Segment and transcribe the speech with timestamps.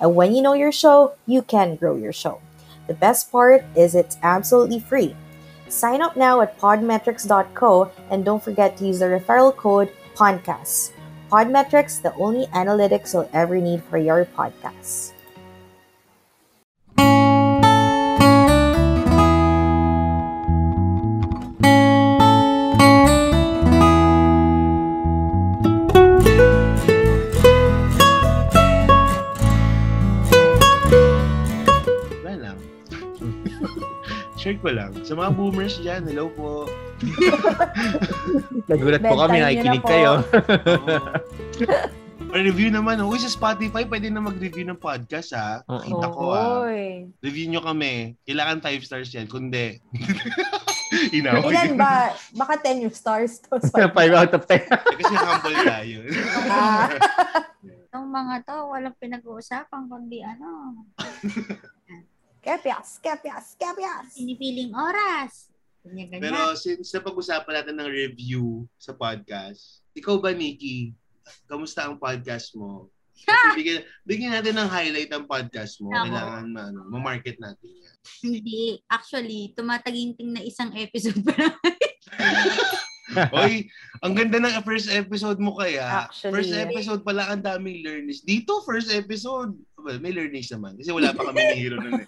[0.00, 2.40] And when you know your show, you can grow your show.
[2.86, 5.16] The best part is it's absolutely free.
[5.68, 10.92] Sign up now at podmetrics.co and don't forget to use the referral code PODCAST.
[11.30, 15.15] Podmetrics, the only analytics you'll ever need for your podcast.
[34.46, 34.94] Share ko lang.
[35.02, 36.70] Sa mga boomers dyan, hello po.
[38.70, 39.90] Nagulat po kami, na nakikinig po.
[39.90, 40.22] kayo.
[42.30, 43.02] Or review naman.
[43.02, 45.66] Uy, sa Spotify, pwede na mag-review ng podcast, ha?
[45.66, 45.82] Oo.
[45.82, 46.62] Kita ko, ha?
[46.62, 47.10] Oy.
[47.26, 48.14] Review nyo kami.
[48.22, 49.26] Kailangan 5 stars yan.
[49.26, 49.82] Kundi.
[51.18, 51.50] Inaway.
[51.50, 52.14] Ilan ba?
[52.38, 53.58] Baka 10 yung stars to.
[53.74, 54.62] 5 out of 10.
[54.70, 55.98] Kasi humble tayo.
[56.46, 56.86] Ah.
[57.66, 60.70] Itong mga to, walang pinag-uusapan, kundi ano,
[62.46, 64.14] Kepias, kepias, kepias.
[64.14, 65.50] pinipiling oras.
[65.82, 66.30] Ganyan, ganyan.
[66.30, 70.94] Pero since napag-usapan natin ng review sa podcast, ikaw ba, Nikki?
[71.50, 72.86] Kamusta ang podcast mo?
[73.58, 75.90] Bigyan, bigyan natin ng highlight ang podcast mo.
[75.90, 76.06] Ako.
[76.06, 77.96] Kailangan ano, ma-market natin yan.
[78.22, 78.78] Hindi.
[78.86, 81.34] Actually, tumataginting na isang episode pa.
[83.40, 83.68] Oy,
[84.04, 86.08] ang ganda ng first episode mo kaya.
[86.08, 86.32] Actually.
[86.40, 88.22] First episode pala ang daming learnings.
[88.22, 89.56] Dito, first episode.
[89.80, 90.76] Well, may learnings naman.
[90.76, 92.06] Kasi wala pa kami ni Hero nun eh.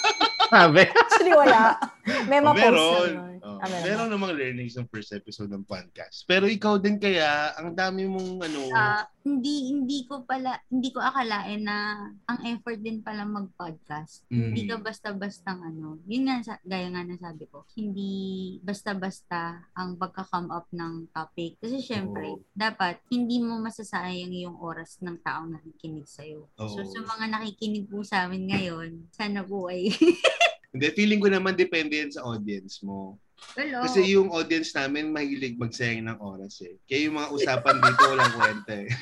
[0.54, 0.86] Sabi.
[0.86, 1.74] Actually, wala.
[2.06, 3.12] May Oh, ma-post meron.
[3.42, 3.82] Oh, Ah, meron.
[3.84, 6.22] meron namang learnings ng first episode ng podcast.
[6.22, 10.98] Pero ikaw din kaya, ang dami mong ano, Ah, hindi hindi ko pala hindi ko
[10.98, 14.22] akalain na ang effort din pala mag-podcast.
[14.28, 14.50] Mm.
[14.50, 15.98] Hindi ka basta-bastang ano.
[16.06, 17.66] Yun nga sa, gaya nga na sabi ko.
[17.72, 18.10] Hindi
[18.62, 21.58] basta-basta ang pagka-come up ng topic.
[21.58, 22.42] Kasi syempre, Oo.
[22.52, 26.46] dapat hindi mo masasayang yung oras ng taong nakikinig sa'yo.
[26.56, 26.86] So Oo.
[26.86, 29.90] sa mga nakikinig po sa amin ngayon, sana po ay
[30.76, 33.16] hindi, feeling ko naman depende yan sa audience mo.
[33.56, 36.76] well, Kasi yung audience namin mahilig magsayang ng oras eh.
[36.84, 38.90] Kaya yung mga usapan dito walang kwenta eh.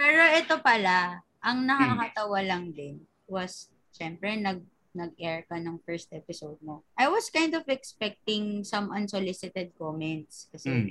[0.00, 4.62] Pero ito pala, ang nakakatawa lang din was, syempre, nag
[4.94, 6.86] nag-air ka ng first episode mo.
[6.94, 10.46] I was kind of expecting some unsolicited comments.
[10.54, 10.90] Kasi, Mm.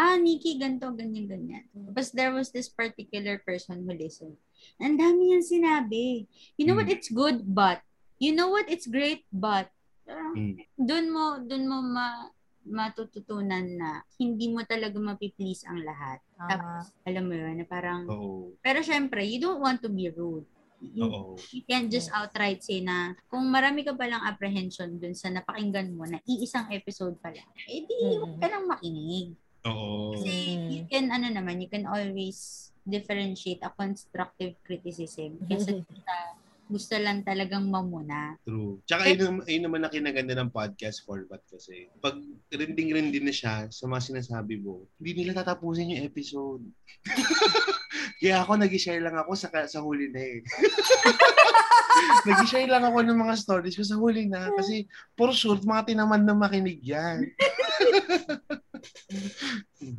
[0.00, 1.68] ah, Nikki, ganto, ganyan, ganyan.
[1.76, 4.40] But there was this particular person who listened.
[4.78, 6.26] Ang dami niyang sinabi.
[6.56, 6.94] You know what, Mm.
[6.94, 7.80] it's good, but.
[8.18, 9.68] You know what, it's great, but.
[10.04, 10.54] Uh, Mm.
[10.76, 12.28] Doon mo, doon mo ma
[12.64, 16.18] matututunan na hindi mo talaga mapiplease ang lahat.
[16.36, 18.56] Ah, Tapos, alam mo yun, na parang, Oo.
[18.60, 20.44] pero syempre, you don't want to be rude.
[20.80, 25.92] You, you can't just outright say na kung marami ka palang apprehension dun sa napakinggan
[25.92, 28.12] mo na iisang episode pa lang, eh di Mm.
[28.14, 29.32] huwag ka nang makinig.
[29.64, 30.12] Oo.
[30.12, 30.68] Kasi Mm.
[30.68, 36.16] you can, ano naman, you can always differentiate a constructive criticism kaysa sa
[36.64, 38.40] gusto lang talagang mamuna.
[38.40, 38.80] True.
[38.88, 41.92] Tsaka yun, yun naman ang kinaganda ng podcast format kasi.
[42.00, 42.16] Pag
[42.48, 46.64] rinding-rinding na siya sa mga sinasabi mo, hindi nila tatapusin yung episode.
[48.20, 50.38] Kaya ako nag-share lang ako sa, sa huli na eh.
[52.28, 56.24] nag-share lang ako ng mga stories ko sa huli na kasi for sure, mga tinaman
[56.24, 57.28] na makinig yan.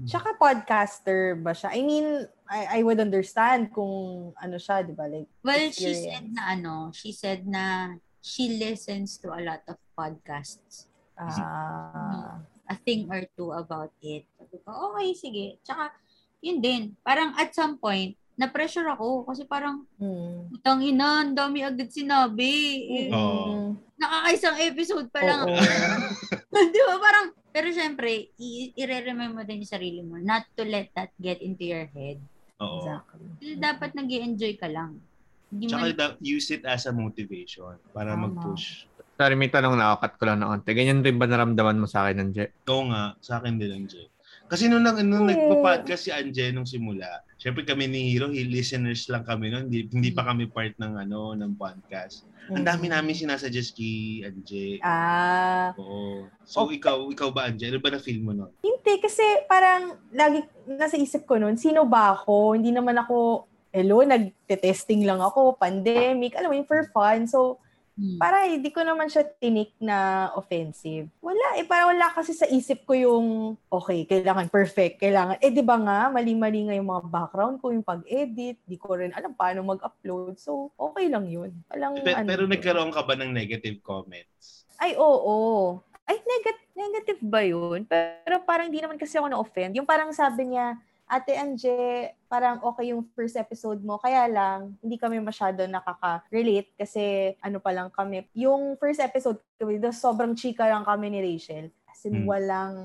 [0.10, 1.74] Tsaka podcaster ba siya?
[1.74, 5.10] I mean, I, I would understand kung ano siya, di ba?
[5.10, 6.06] Like, Well, she experience.
[6.06, 10.90] said na ano, she said na she listens to a lot of podcasts.
[11.16, 14.26] ah, a thing or two about it.
[14.36, 15.46] Sabi ko, okay, sige.
[15.64, 15.94] Tsaka,
[16.42, 16.82] yun din.
[17.06, 20.52] Parang at some point, na-pressure ako kasi parang, hmm.
[20.52, 22.52] utang ina, ang dami agad sinabi.
[22.92, 23.78] Eh, Oo.
[23.96, 25.48] Nakakaisang episode pa lang.
[25.48, 25.56] Oo.
[26.74, 26.96] Di ba?
[27.00, 31.40] Parang, pero syempre, i- i-re-remind mo din yung sarili mo not to let that get
[31.40, 32.20] into your head.
[32.60, 32.84] Oo.
[32.84, 33.28] Exactly.
[33.40, 35.00] Kasi dapat nag enjoy ka lang.
[35.48, 38.28] Hindi Tsaka da- use it as a motivation para Tama.
[38.28, 38.92] mag-push.
[39.16, 40.68] Sorry, may tanong na cut ko lang ng onte.
[40.70, 42.52] Ganyan rin ba naramdaman mo sa akin, Anje?
[42.68, 44.12] Oo nga, sa akin din ang Jay.
[44.46, 45.32] Kasi nung, nung, nung Eh.
[45.32, 50.10] nagpa-podcast si Anje nung simula, syempre kami ni Hero, listeners lang kami noon, hindi, hindi
[50.10, 52.26] pa kami part ng ano ng podcast.
[52.50, 54.82] Ang dami namin sinasuggest kay Anje.
[54.82, 56.26] Ah, Oo.
[56.42, 56.82] So Okay.
[56.82, 57.70] ikaw, ikaw ba Anje?
[57.70, 58.50] Ano ba na feel mo noon?
[58.66, 62.58] hindi kasi parang lagi nasa isip ko noon, sino ba ako?
[62.58, 63.46] Hindi naman ako
[63.76, 67.28] hello, nagte-testing lang ako, pandemic, alam mo yun, for fun.
[67.28, 67.60] So,
[67.96, 68.20] Hmm.
[68.20, 71.08] para hindi ko naman siya tinik na offensive.
[71.24, 75.64] Wala, eh, parang wala kasi sa isip ko yung, okay, kailangan perfect, kailangan, eh, di
[75.64, 79.64] ba nga, mali-mali nga yung mga background ko, yung pag-edit, di ko rin alam paano
[79.64, 80.36] mag-upload.
[80.36, 81.56] So, okay lang yun.
[81.72, 82.52] Walang, Pe- ano pero yun.
[82.52, 84.68] nagkaroon ka ba ng negative comments?
[84.76, 85.80] Ay, oo.
[86.04, 87.88] Ay, negat- negative ba yun?
[87.88, 89.72] Pero parang hindi naman kasi ako na-offend.
[89.72, 91.78] Yung parang sabi niya, Ate Anje,
[92.26, 94.02] parang okay yung first episode mo.
[94.02, 98.26] Kaya lang, hindi kami masyado nakaka-relate kasi ano pa lang kami.
[98.34, 101.70] Yung first episode the sobrang chika lang kami ni Rachel.
[101.86, 102.28] As in, Hmm.
[102.28, 102.76] walang,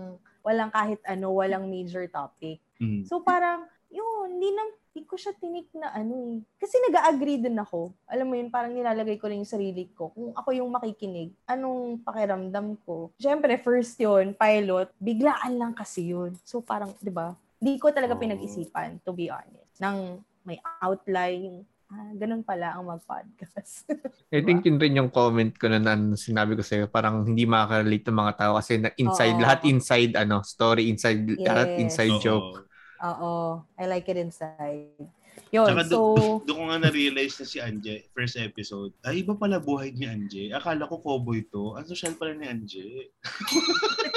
[0.45, 2.61] walang kahit ano, walang major topic.
[2.77, 3.09] Mm.
[3.09, 4.63] So parang, yun, hindi na,
[4.93, 6.37] hindi ko siya tinik na ano eh.
[6.61, 7.93] Kasi nag-agree din ako.
[8.05, 10.13] Alam mo yun, parang nilalagay ko rin yung sarili ko.
[10.13, 13.11] Kung ako yung makikinig, anong pakiramdam ko?
[13.17, 16.37] Siyempre, first yun, pilot, biglaan lang kasi yun.
[16.45, 17.33] So parang, di ba?
[17.61, 19.77] Di ko talaga pinag-isipan, to be honest.
[19.77, 23.85] Nang may outline, ah, ganun pala ang mag-podcast.
[24.33, 26.89] I think yun rin yung comment ko na, na sinabi ko sa'yo.
[26.89, 29.45] Parang hindi makaka-relate ng mga tao kasi na inside, Oo.
[29.45, 31.81] lahat inside, ano, story inside, lahat Yes.
[31.85, 32.25] inside Oo.
[32.25, 32.57] joke.
[33.01, 33.33] Oo,
[33.77, 34.97] I like it inside.
[35.51, 39.35] Yun, Tsaka so, do- doon ko nga na-realize na si Anje, first episode, ay iba
[39.35, 40.53] pala buhay ni Anje.
[40.53, 41.75] Akala ko cowboy to.
[41.75, 43.09] Ang social pala ni Anje.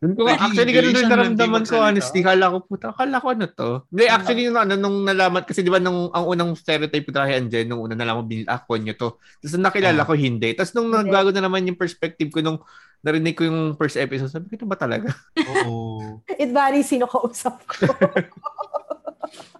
[0.00, 2.24] Doon ko, Very actually, ganun ang naramdaman ko, honestly.
[2.24, 3.84] Kala ko, puta, kala ko ano to.
[3.92, 7.36] Hindi, actually, nung, ano, nung nalaman, kasi di ba, nung, ang unang stereotype ko kay
[7.36, 9.20] Anjen, nung una nalaman, binil, ah, konyo to.
[9.20, 10.08] Tapos nung nakilala Ah.
[10.08, 10.56] ko, hindi.
[10.56, 12.64] Tapos nung nagbago na naman yung perspective ko, nung
[13.04, 15.12] narinig ko yung first episode, sabi ko, ito ba talaga?
[15.68, 16.24] Oo.
[16.32, 17.84] it varies sino kausap ko.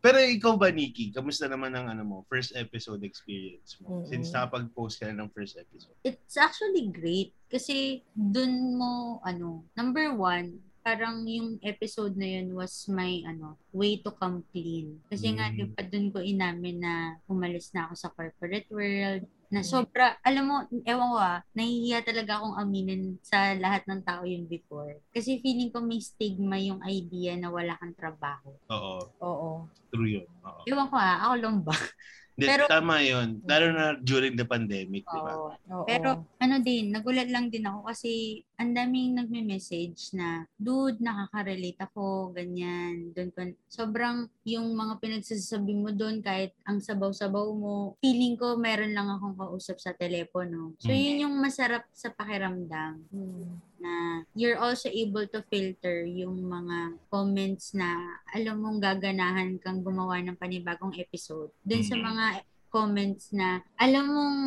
[0.00, 1.12] Pero ikaw ba, Nikki?
[1.12, 4.00] Kamusta naman ang ano mo, first episode experience mo?
[4.00, 4.08] Mm-mm.
[4.08, 5.94] Since nakapag-post ka na ng first episode.
[6.02, 12.88] It's actually great kasi dun mo, ano, number one, parang yung episode na yun was
[12.88, 14.96] my, ano, way to come clean.
[15.12, 15.56] Kasi nga, Mm.
[15.56, 16.94] di ba, dun ko inamin na
[17.28, 20.56] umalis na ako sa corporate world, na sobra, alam mo,
[20.86, 24.94] ewan ko ah, nahihiya talaga akong aminin sa lahat ng tao yun before.
[25.10, 28.54] Kasi feeling ko may stigma yung idea na wala kang trabaho.
[28.70, 28.96] Oo.
[29.18, 29.50] Oo.
[29.90, 30.28] True yun.
[30.46, 30.62] Oo.
[30.70, 31.74] Ewan ko ah, ako lang ba?
[32.40, 33.42] Pero- tama yun.
[33.44, 35.34] Lalo na during the pandemic, di ba?
[35.36, 35.52] Oo.
[35.52, 35.84] Oo.
[35.84, 42.32] Pero ano din, nagulat lang din ako kasi ang daming nagme-message na, dude, nakaka-relate ako,
[42.32, 43.12] ganyan.
[43.12, 48.90] Doon ko, sobrang yung mga pinagsasabi mo doon, kahit ang sabaw-sabaw mo, feeling ko meron
[48.90, 50.74] lang akong kausap sa telepono.
[50.78, 50.98] So, Mm.
[50.98, 53.58] yun yung masarap sa pakiramdam Hmm.
[53.78, 53.92] na
[54.34, 57.96] you're also able to filter yung mga comments na
[58.30, 61.48] alam mong gaganahan kang gumawa ng panibagong episode.
[61.60, 62.04] Dun sa Mm.
[62.04, 62.24] mga
[62.68, 64.38] comments na alam mong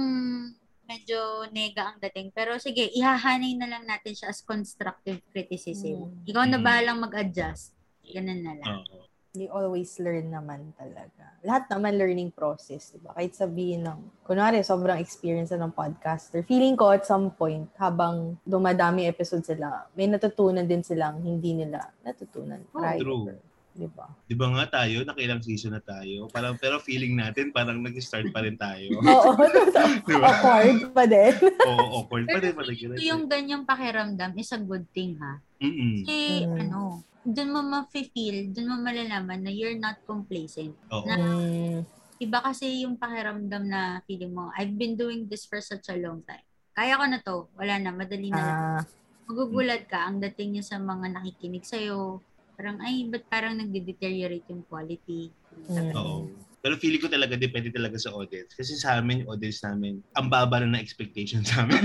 [0.83, 1.17] medyo
[1.49, 2.29] nega ang dating.
[2.29, 6.11] Pero sige, ihahanay na lang natin siya as constructive criticism.
[6.11, 6.27] Mm.
[6.27, 6.63] Ikaw na Mm.
[6.63, 7.71] bahalang mag-adjust.
[8.03, 8.83] Ganun na lang.
[8.83, 9.07] Oo.
[9.33, 11.25] You always learn naman talaga.
[11.41, 13.17] Lahat naman learning process, di ba?
[13.17, 16.45] Kahit sabihin ng, kunwari, sobrang experience na ng podcaster.
[16.45, 21.81] Feeling ko at some point, habang dumadami episode sila, may natutunan din silang hindi nila
[22.05, 22.61] natutunan.
[22.77, 23.01] Oh, prior.
[23.01, 23.25] true.
[23.73, 24.05] Di ba?
[24.29, 26.29] Di ba nga tayo, nakilang season na tayo.
[26.29, 29.01] Parang, pero feeling natin, parang nag-start pa rin tayo.
[29.17, 29.33] Oo.
[30.13, 30.29] Di ba?
[30.29, 31.33] awkward pa din.
[31.73, 35.41] Oo, awkward pa Pero feeling ko yung ganyang pakiramdam is a good thing ha.
[35.57, 36.05] Mm-mm.
[36.05, 36.69] Kasi Mm.
[36.69, 40.75] ano, dun mo ma-feel, dun mo malalaman na you're not complacent.
[40.89, 41.03] Oo.
[41.03, 41.81] Na- Mm.
[42.19, 46.23] Iba kasi yung pakiramdam na feeling mo, I've been doing this for such a long
[46.23, 46.43] time.
[46.71, 47.51] Kaya ko na to.
[47.53, 47.91] Wala na.
[47.91, 48.39] Madali na.
[48.39, 48.81] Ah,
[49.23, 52.19] Magugulat ka ang dating niya sa mga nakikinig sa'yo.
[52.53, 55.31] Parang, ay, ba't parang nagde-deteriorate yung quality?
[55.67, 55.91] Mm.
[55.93, 56.29] Oo.
[56.59, 58.51] Pero feeling ko talaga, depende talaga sa audience.
[58.51, 61.81] Kasi sa amin, yung audience namin, ang baba na ng expectation sa amin.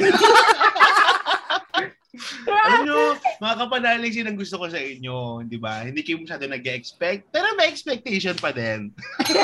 [2.46, 2.98] Alam nyo,
[3.38, 5.86] mga kapanalig ang gusto ko sa inyo, di ba?
[5.86, 8.90] Hindi kayo masyado nag-expect, pero may expectation pa din.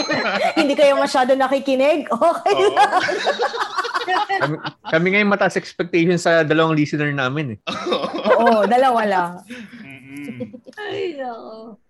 [0.60, 2.10] hindi kayo masyado nakikinig?
[2.10, 2.54] Okay.
[2.54, 2.74] Oo.
[4.04, 7.58] Kami, kami ngayon mataas expectation sa dalawang listener namin eh.
[8.36, 9.32] Oo, dalawa lang.
[9.80, 10.52] Mm-mm.
[10.76, 11.80] Ay, ako.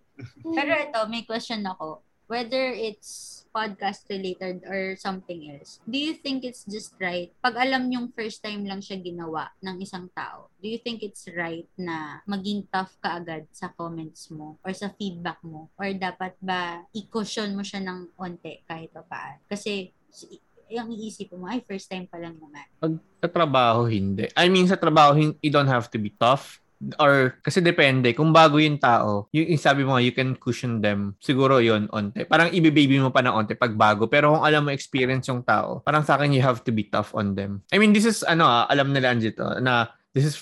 [0.55, 2.07] Pero ito, may question ako.
[2.31, 7.31] Whether it's podcast related or something else, do you think it's just right?
[7.39, 11.31] Pag alam yung first time lang siya ginawa ng isang tao, do you think it's
[11.31, 15.71] right na maging tough ka agad sa comments mo or sa feedback mo?
[15.79, 19.39] Or dapat ba i-cushion mo siya ng onte kahit pa paan?
[19.47, 20.43] Kasi si-
[20.75, 22.67] yung iisip mo, ay, first time pa lang naman.
[22.81, 24.27] Pag sa trabaho, hindi.
[24.35, 26.64] I mean, sa trabaho, you don't have to be tough.
[27.01, 30.85] Or, kasi depende, kung bago yung tao, yung, yung sabi mo nga, you can cushion
[30.85, 32.27] them, siguro yon onte.
[32.29, 34.11] Parang ibibaby mo pa ng onte pag bago.
[34.11, 37.15] Pero kung alam mo experience yung tao, parang sa akin, you have to be tough
[37.17, 37.65] on them.
[37.73, 40.37] I mean, this is, ano ah, alam nila oh, na this is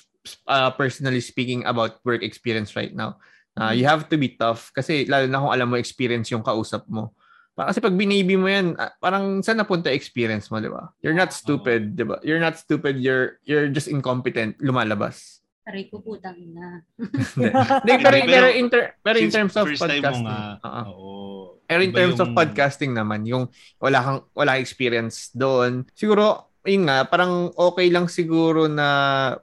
[0.47, 3.19] uh, personally speaking about work experience right now.
[3.53, 6.89] Uh, you have to be tough kasi lalo na kung alam mo experience yung kausap
[6.89, 7.13] mo.
[7.53, 10.89] Kasi pag binibi mo yan, ah, parang saan napunta experience mo, di ba?
[11.05, 12.17] You're not stupid, di ba?
[12.25, 15.42] You're not stupid, you're you're just incompetent, lumalabas.
[15.63, 16.83] Aray ko putang ina.
[17.39, 20.83] Hindi, Hindi, pero, pero, pero in, ter- pero in terms of podcasting, nga, oo.
[20.91, 21.41] oo.
[21.71, 23.47] Pero in terms of yung- podcasting naman, yung
[23.79, 25.87] wala kang wala experience doon.
[25.95, 28.87] Siguro yun nga, parang okay lang siguro na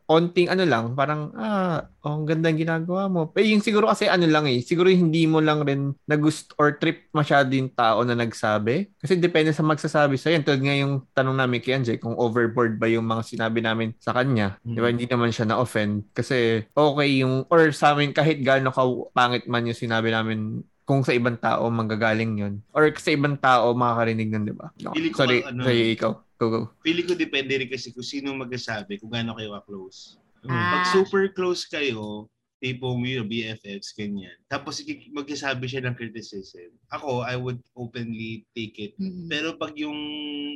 [0.07, 3.27] konting ano lang, parang ah, oh, ang ganda ginagawa mo.
[3.27, 7.11] Pero yung siguro kasi ano lang eh, siguro hindi mo lang rin nagust or trip
[7.11, 8.87] masyado yung tao na nagsabi.
[8.95, 10.47] Kasi depende sa magsasabi sa yan.
[10.47, 14.15] Tulad nga yung tanong namin kay Anjay, kung overboard ba yung mga sinabi namin sa
[14.15, 14.55] kanya.
[14.63, 14.87] Di ba?
[14.87, 14.95] Mm.
[14.95, 16.15] Hindi naman siya na-offend.
[16.15, 21.05] Kasi okay yung, or sa amin kahit gaano ka pangit man yung sinabi namin kung
[21.05, 22.53] sa ibang tao manggagaling yun.
[22.73, 24.73] Or sa ibang tao makakarinig nun, di ba?
[24.81, 24.89] No.
[24.97, 26.17] Pili ko Sorry, ano- sorry, ikaw.
[26.41, 26.61] Go, go.
[26.81, 30.17] Feeling ko depende rin kasi kung sino magsasabi, kung gaano kayo ka-close.
[30.49, 30.81] Ah.
[30.81, 32.25] Pag super close kayo,
[32.57, 34.33] tipong yun, BFFs, ganyan.
[34.49, 34.81] Tapos
[35.13, 36.73] magsasabi siya ng criticism.
[36.89, 38.97] Ako, I would openly take it.
[38.97, 39.29] Mm.
[39.29, 39.99] Pero pag yung,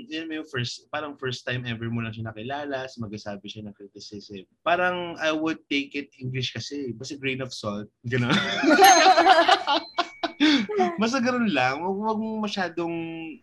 [0.10, 3.76] yun mo yung first, parang first time ever mo lang siya nakilala, magsasabi siya ng
[3.78, 4.50] criticism.
[4.66, 7.86] Parang I would take it English kasi, basta grain of salt.
[8.10, 8.34] Gano'n.
[11.02, 11.82] Basta ganun lang.
[11.82, 12.96] Huwag, huwag mong masyadong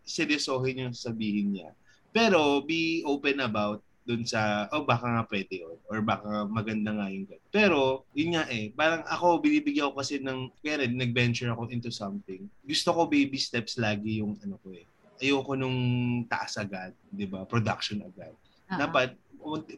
[0.03, 1.71] seryosohin yung sabihin niya.
[2.11, 3.81] Pero be open about
[4.11, 5.79] dun sa, oh baka nga pwede yun.
[5.87, 7.49] Or baka maganda nga yung ganun.
[7.55, 7.81] Pero,
[8.17, 12.49] yun nga eh, parang ako, binibigyan ko kasi ng, kaya rin, nag-venture ako into something.
[12.67, 14.83] Gusto ko baby steps lagi yung ano ko eh.
[15.21, 15.79] Ayoko nung
[16.27, 17.45] taas agad, di ba?
[17.45, 18.35] Production agad.
[18.67, 18.89] Ah.
[18.89, 19.15] Dapat,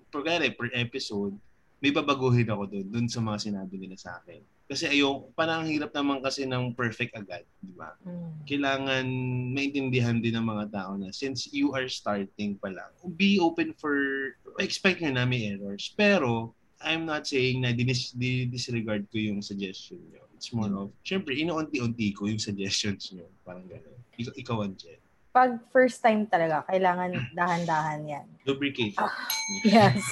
[0.08, 0.22] per,
[0.54, 1.34] per episode,
[1.82, 4.38] may babaguhin ako dun, dun sa mga sinabi nila sa akin.
[4.70, 7.92] Kasi ayoko, parang ang hirap naman kasi ng perfect agad, di ba?
[8.02, 8.30] Mm.
[8.42, 9.06] kailangan
[9.54, 13.94] maintindihan din ng mga tao na since you are starting pa lang, be open for,
[14.58, 15.94] expect nyo na may errors.
[15.94, 20.26] Pero, I'm not saying na dinis, di- disregard ko yung suggestion nyo.
[20.34, 23.30] It's more of, syempre, inuunti-unti ko yung suggestions nyo.
[23.46, 23.98] Parang gano'n.
[24.18, 24.98] Ikaw, ikaw Anje.
[25.32, 28.26] Pag first time talaga, kailangan dahan-dahan yan.
[28.44, 28.98] Lubricate.
[29.64, 30.02] Yes.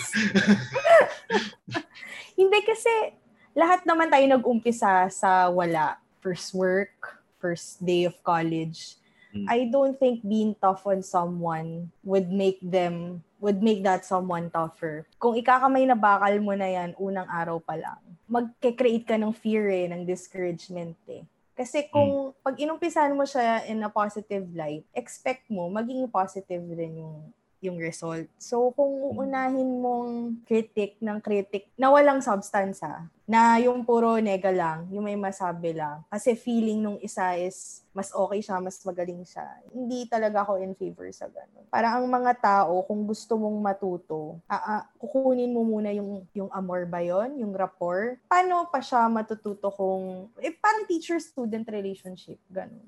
[2.41, 3.20] Hindi kasi
[3.55, 5.99] lahat naman tayo nag-umpisa sa wala.
[6.21, 9.01] First work, first day of college.
[9.31, 9.47] Mm.
[9.47, 15.09] I don't think being tough on someone would make them would make that someone tougher.
[15.17, 19.73] Kung ikakamay na bakal mo na yan unang araw pa lang, magke-create ka ng fear
[19.73, 21.25] eh, ng discouragement eh.
[21.57, 27.01] Kasi kung pag inumpisahan mo siya in a positive light, expect mo maging positive rin
[27.01, 28.27] yung yung result.
[28.41, 34.91] So, kung uunahin mong critic ng critic na walang substansa, na yung puro nega lang,
[34.91, 39.47] yung may masabi lang, kasi feeling nung isa is mas okay siya, mas magaling siya,
[39.71, 41.63] hindi talaga ako in favor sa ganun.
[41.71, 46.51] Parang ang mga tao, kung gusto mong matuto, ah, ah, kukunin mo muna yung, yung
[46.51, 48.19] amor ba yon yung rapport.
[48.27, 52.83] Paano pa siya matututo kung, eh, parang teacher-student relationship, ganun.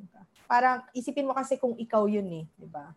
[0.51, 2.91] Parang isipin mo kasi kung ikaw yun eh, di ba?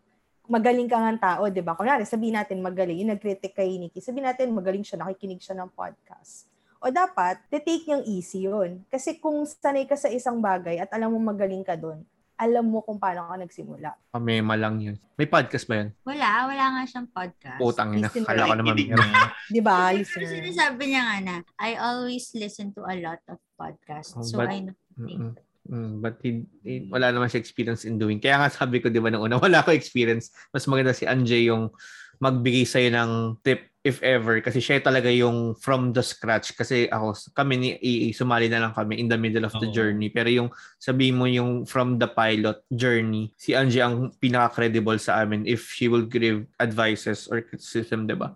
[0.47, 1.73] Magaling ka nga tao, di ba?
[1.73, 5.69] Kunwari, sabihin natin magaling, yung nag-critic kay Nikki, sabihin natin magaling siya, nakikinig siya ng
[5.73, 6.49] podcast.
[6.79, 8.85] O dapat, take niyang easy yun.
[8.87, 12.83] Kasi kung sanay ka sa isang bagay at alam mo magaling ka doon, alam mo
[12.83, 13.95] kung paano ka nagsimula.
[14.11, 14.95] Pamema lang yun.
[15.15, 15.89] May podcast ba yun?
[16.03, 17.59] Wala, wala nga siyang podcast.
[17.63, 18.11] Putang ina.
[18.11, 19.11] Kala ko naman meron.
[19.55, 24.13] Di ba, Pero sinasabi niya nga na, I always listen to a lot of podcasts.
[24.13, 25.35] Oh, so but- I know Mm-mm.
[25.65, 28.21] Mm, but he, he- wala naman siya experience in doing.
[28.21, 30.29] Kaya nga sabi ko, di ba, nung una, wala ko experience.
[30.53, 31.73] Mas maganda si Anjay yung
[32.21, 33.11] magbigay sa'yo ng
[33.43, 34.39] tip if ever.
[34.41, 36.55] Kasi siya talaga yung from the scratch.
[36.55, 39.75] Kasi ako, kami ni EA, sumali na lang kami in the middle of the Oo.
[39.75, 40.09] journey.
[40.13, 45.43] Pero yung sabi mo yung from the pilot journey, si Anjay ang pinaka-credible sa amin
[45.49, 48.33] if she will give advices or criticism, di ba?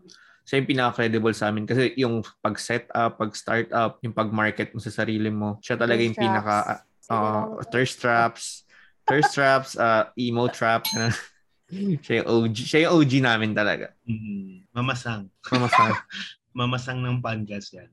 [0.49, 4.89] siya yung pinaka-credible sa amin kasi yung pag-set up, pag-start up, yung pag-market mo sa
[4.89, 6.88] sarili mo, siya talaga yung pinaka.
[7.09, 8.63] Uh, thirst traps,
[9.09, 10.93] thirst traps, uh, emo traps.
[12.05, 13.93] siya yung OG, siya yung OG namin talaga.
[14.05, 15.29] Mm, mamasang.
[15.49, 15.93] Mamasang.
[16.57, 17.89] Mamasang ng podcast yan.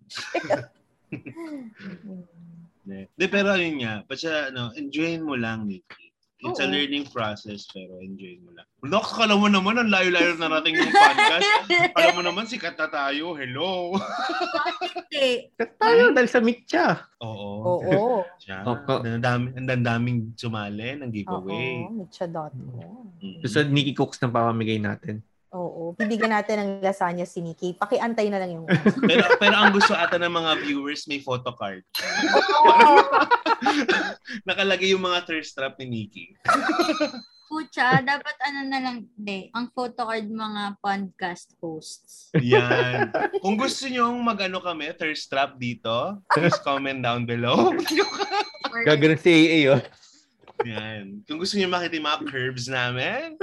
[3.18, 6.05] De, pero ano yun nga, pa siya, ano, enjoyin mo lang, Nikki.
[6.36, 6.72] It's a Oo.
[6.72, 8.68] learning process, pero enjoyin mo lang.
[8.84, 11.48] Nox, kala mo naman, ang layo-layo na nating yung podcast.
[11.96, 13.32] Kala mo naman, sikat na tayo.
[13.32, 13.96] Hello.
[14.92, 15.48] Hindi.
[15.56, 17.08] Tayo dahil sa meet siya.
[17.24, 17.80] Oo.
[17.82, 18.20] Oo.
[18.44, 18.62] Siya.
[18.68, 19.00] Opo.
[19.00, 21.88] Ang dami, ang daming sumali ng giveaway.
[21.88, 22.04] Oo.
[22.04, 22.52] Mitcha.com.
[23.18, 23.40] Mm.
[23.48, 25.24] So, Nikki Cooks na papamigay natin.
[25.56, 25.96] Oo.
[25.96, 27.72] Bibigyan natin ng lasagna si Nikki.
[27.80, 28.66] Pakiantay na lang yung...
[29.10, 31.80] pero, pero ang gusto ata ng mga viewers, may photocard.
[34.48, 36.24] Nakalagay yung mga thirst trap ni Nikki.
[37.46, 42.34] Pucha, dapat ano na lang, de, ang photocard mga podcast hosts.
[42.34, 43.14] Yan.
[43.38, 47.70] Kung gusto nyo mag-ano kami, thirst trap dito, please comment down below.
[48.82, 49.82] Gagawin si AA, oh.
[50.66, 51.22] Yan.
[51.22, 53.38] Kung gusto niyo makita yung mga curves namin,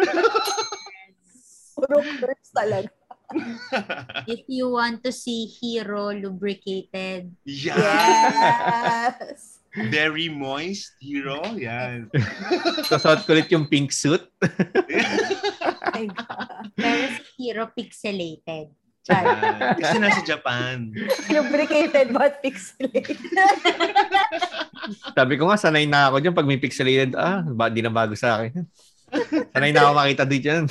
[1.73, 2.91] Puro curves talaga.
[4.29, 9.15] If you want to see hero lubricated, yeah.
[9.17, 9.62] Yes.
[9.73, 11.41] Very moist hero.
[11.57, 12.05] Yan.
[12.89, 14.21] Sasot ko ulit yung pink suit.
[16.77, 18.69] Pero si hero pixelated.
[19.03, 19.23] Char.
[19.25, 19.75] Yan.
[19.75, 20.93] Kasi nasa Japan.
[21.27, 23.17] Lubricated but pixelated.
[25.17, 26.35] Sabi ko nga, sanay na ako dyan.
[26.37, 28.63] Pag may pixelated, ah, ba, di na bago sa akin.
[29.51, 30.65] sanay na ako makita dito yan.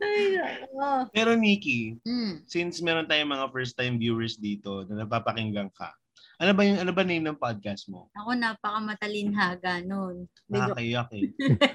[0.00, 1.10] Ay, nako.
[1.12, 2.46] Pero Nikki, Mm.
[2.46, 5.92] since meron tayong mga first time viewers dito na napapakinggan ka,
[6.38, 8.10] ano ba yung ano ba name ng podcast mo?
[8.18, 10.26] Ako napaka-matalinhaga nun.
[10.50, 11.30] Nakakaiyak eh.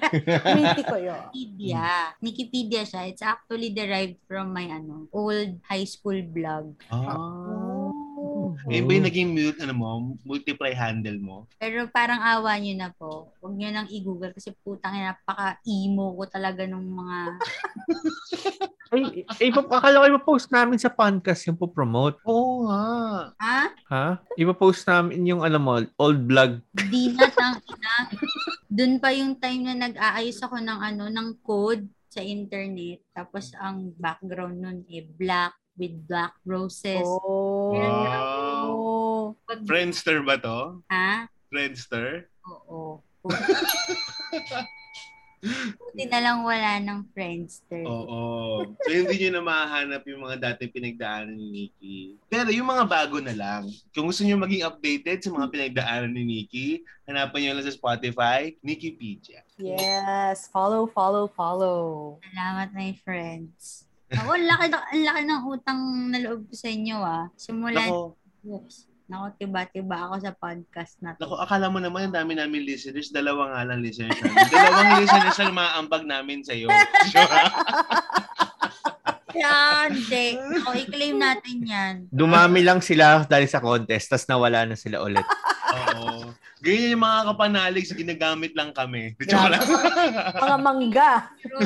[0.56, 1.20] Minty ko yun.
[1.32, 1.84] Wikipedia.
[2.20, 3.08] Wikipedia siya.
[3.08, 6.76] It's actually derived from my ano old high school blog.
[6.92, 7.16] Ah.
[7.16, 8.00] Oh.
[8.68, 9.88] Eh, ba yung naging mute, ano mo,
[10.26, 11.48] multiply handle mo?
[11.56, 13.32] Pero parang awa nyo na po.
[13.40, 17.16] Huwag nyo nang i-google kasi putang napaka-emo ko talaga nung mga...
[18.90, 22.18] Ay, eh, ipa- akala ko ipapost namin sa podcast yung po-promote.
[22.26, 22.82] Oo nga.
[23.38, 23.60] ha?
[23.86, 24.06] Ha?
[24.34, 26.58] Ipapost namin yung, alam mo, old vlog.
[26.74, 27.94] Di na tang ina.
[28.66, 33.06] Doon pa yung time na nag-aayos ako ng ano, ng code sa internet.
[33.14, 37.06] Tapos ang background nun eh black with black roses.
[37.06, 37.78] Oh.
[37.78, 38.70] Wow.
[39.46, 40.82] Pag, Friendster ba to?
[40.90, 41.30] ha?
[41.46, 42.26] Friendster?
[42.42, 43.06] Oo.
[45.40, 47.80] Buti na lang wala ng Friendster.
[47.88, 48.20] Oo.
[48.84, 52.20] So, hindi nyo na mahanap yung mga dati pinagdaanan ni Nikki.
[52.28, 53.64] Pero yung mga bago na lang,
[53.96, 58.52] kung gusto nyo maging updated sa mga pinagdaanan ni Nikki, hanapan nyo lang sa Spotify,
[58.60, 59.40] Nikkipedia.
[59.56, 60.52] Yes.
[60.52, 62.20] Follow, follow, follow.
[62.20, 63.88] Salamat, my friends.
[64.10, 65.80] Ako, ang laki, ang laki ng utang
[66.10, 67.32] na loob ko sa inyo, ah.
[67.38, 71.26] Simula, Nako, oops, Nako, tiba-tiba ako sa podcast na to.
[71.26, 74.46] nako, akala mo naman ang dami namin listeners, dalawa nga lang listeners namin.
[74.54, 76.70] Dalawang listeners lang maaambag namin sa'yo.
[77.10, 77.26] Sure.
[79.40, 80.38] Yan, hindi.
[80.38, 81.94] Ako, i-claim natin yan.
[82.12, 85.26] Dumami lang sila dahil sa contest, tas nawala na sila ulit.
[85.70, 86.30] Oo.
[86.60, 89.16] Ganyan yung mga kapanalig, ginagamit lang kami.
[89.28, 89.64] Joke lang.
[90.36, 91.12] Mga mangga.
[91.40, 91.56] Pero,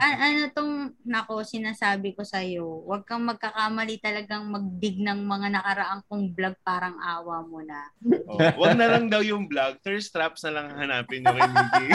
[0.00, 0.72] a- ano tong,
[1.04, 6.96] nako, sinasabi ko sa'yo, huwag kang magkakamali talagang magdig ng mga nakaraang kong vlog, parang
[6.96, 7.92] awa mo na.
[8.24, 9.76] Oh, wag na lang daw yung vlog.
[9.84, 11.88] Thirst traps na lang hanapin nyo kay.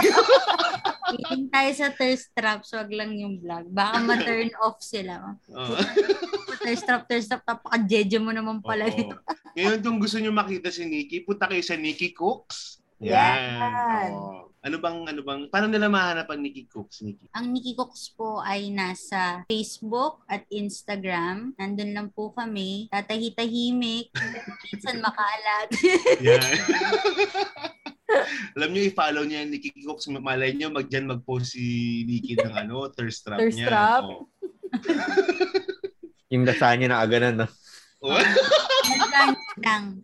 [1.11, 3.65] Piling tayo sa thirst traps, wag lang yung vlog.
[3.73, 5.35] Baka ma-turn off sila.
[5.49, 5.75] Oo.
[6.61, 8.93] Thirst trap, thirst trap, napaka-jeje mo naman pala Oo.
[8.93, 9.15] nito.
[9.53, 12.79] Ngayon, kung gusto nyo makita si Nikki, punta kayo sa Nikki Cooks.
[13.01, 14.13] Yan.
[14.13, 14.47] Oo.
[14.61, 17.25] Ano bang, ano bang, paano nila mahanap ang Nikki Cooks, Nikki?
[17.33, 21.57] Ang Nikki Cooks po ay nasa Facebook at Instagram.
[21.57, 22.85] Nandun lang po kami.
[22.93, 24.13] Tatahi-tahimik.
[24.69, 25.67] Minsan makalat.
[26.21, 26.45] Yan.
[28.53, 30.05] Alam nyo, i-follow niya yung Nikki Cooks.
[30.13, 31.65] Malay nyo, mag dyan mag-post si
[32.05, 33.65] Nikki ng ano, thirst trap Thirst niya.
[33.65, 34.03] trap?
[34.05, 34.29] Oo.
[36.31, 37.47] Yung niya na aganan, no?
[39.61, 40.01] Lang.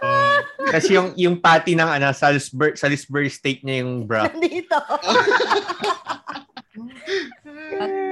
[0.00, 0.34] Oo.
[0.72, 4.24] Kasi yung yung patty ng ano, Salisbury, Salisbury steak niya yung bra.
[4.26, 4.80] Nandito.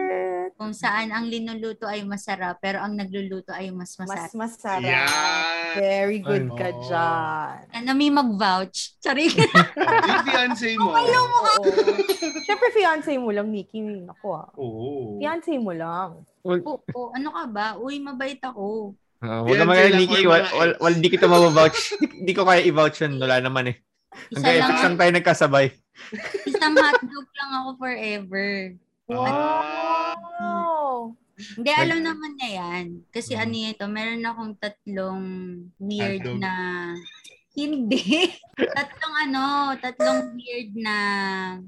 [0.55, 4.33] Kung saan ang linuluto ay masarap, pero ang nagluluto ay mas Mas masarap.
[4.33, 4.87] masarap.
[4.87, 5.75] Yan.
[5.75, 6.81] Very good ka Ano?
[6.83, 7.57] dyan.
[7.75, 8.97] Ano may mag-vouch?
[8.99, 9.29] Sorry.
[10.09, 10.91] Yung fiancé mo.
[10.91, 11.69] Oo.
[12.41, 13.83] Siyempre, fiancé mo lang, Nikki.
[14.09, 14.49] Ako ah.
[14.55, 15.19] Oo.
[15.19, 16.23] Fiancé mo lang.
[16.41, 16.81] Oo,
[17.13, 17.67] ano ka ba?
[17.77, 18.97] Uy, mabait ako.
[19.19, 20.21] Uh, wala Yan, naman kaya, Nikki.
[20.25, 21.79] Wal, wal, wal, di kita mabavouch.
[22.19, 23.19] Di ko kaya i-vouch yun.
[23.19, 23.77] Wala naman eh.
[24.31, 25.67] Isa Hanggang lang, lang tayo nagkasabay.
[26.47, 28.49] isang hotdog lang ako forever.
[29.09, 30.17] Wow!
[31.39, 32.85] Hindi, alam naman niya yan.
[33.09, 33.41] Kasi Mhm.
[33.41, 35.23] ano yan to, meron akong tatlong
[35.79, 36.39] weird Hotdog.
[36.39, 36.53] na...
[37.59, 38.31] Hindi.
[38.55, 39.45] tatlong ano,
[39.77, 40.97] tatlong weird na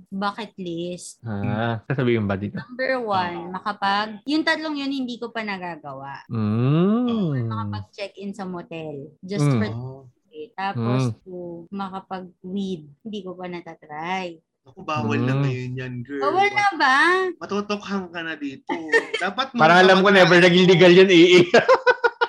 [0.07, 1.19] bucket list.
[1.25, 2.61] Ah, sasabihin ba dito?
[2.61, 4.23] Number one, makapag...
[4.23, 6.23] Yung tatlong yun, hindi ko pa nagagawa.
[6.31, 7.43] Mm.
[7.47, 9.11] Makapag-check-in sa motel.
[9.19, 9.59] Just Mm.
[9.61, 10.07] for.
[10.55, 12.87] Tapos, two, makapag-weed.
[13.03, 14.39] Hindi ko pa natatry.
[14.71, 15.43] Ako, bawal na Mm.
[15.43, 16.23] ngayon yan, girl.
[16.23, 16.97] Bawal na ba?
[17.37, 18.71] Matutokhang ka na dito.
[19.19, 21.43] Dapat nung Parang alam ko never naging legal yun, eh.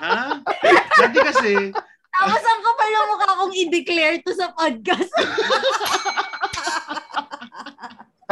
[0.02, 0.42] Ha?
[0.98, 1.70] Dati kasi,
[2.12, 5.10] Tapos ang kapal ng mukha kong i-declare to sa podcast.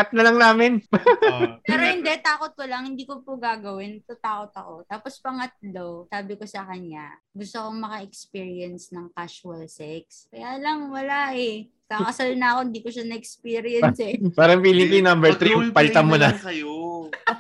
[0.01, 0.73] Cut na lang namin.
[1.29, 2.89] oh, Pero hindi, takot ko lang.
[2.89, 4.01] Hindi ko po gagawin.
[4.09, 4.75] Tatakot ako.
[4.89, 10.25] Tapos pangatlo, sabi ko sa kanya, gusto kong maka-experience ng casual sex.
[10.33, 11.69] Kaya lang, wala eh.
[11.85, 14.17] Kakasal na ako, hindi ko siya na-experience eh.
[14.41, 16.33] Parang feeling ko number 3, mag-roleplay palitan mo na.
[16.33, 16.73] kayo.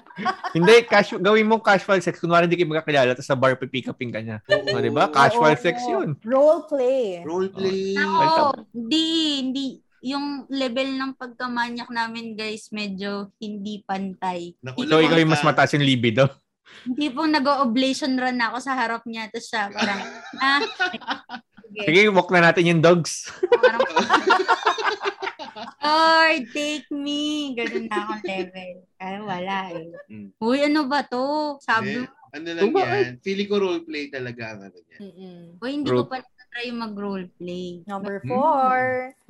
[0.56, 2.20] Hindi, casual, gawin mo casual sex.
[2.20, 4.44] Kunwari hindi kayo magkakilala, tapos sa bar pipick upin ka niya.
[4.52, 4.76] Oo.
[4.76, 5.08] O, di ba?
[5.08, 5.62] Casual Oo.
[5.62, 6.18] sex yun.
[6.26, 7.24] Role play.
[7.24, 7.96] Roleplay.
[7.96, 9.06] Ako, hindi,
[9.40, 9.68] hindi.
[10.00, 14.56] Yung level ng pagkamanyak namin, guys, medyo hindi pantay.
[14.60, 16.28] Naku, So, ikaw yung mas mataas yung libido.
[16.86, 19.26] Hindi pong nag-oblation run ako sa harap niya.
[19.28, 20.00] Tapos siya parang,
[20.44, 20.98] ah, sige.
[21.84, 23.28] Sige, walk na natin yung dogs.
[23.50, 23.80] Parang,
[26.30, 27.52] Lord, take me.
[27.58, 28.74] Ganun na akong level.
[28.96, 29.90] Ay, wala eh.
[30.06, 30.28] Mm.
[30.38, 31.58] Uy, ano ba to?
[31.58, 32.86] Sabi mo, Ano lang bakit?
[32.86, 33.12] yan.
[33.26, 35.00] Feeling ko roleplay talaga ang ano yan.
[35.02, 35.40] Mm-mm.
[35.58, 35.98] uy, hindi Bro.
[35.98, 37.86] ko pa na-try mag-roleplay.
[37.86, 38.28] Number Hmm.
[38.28, 38.80] four.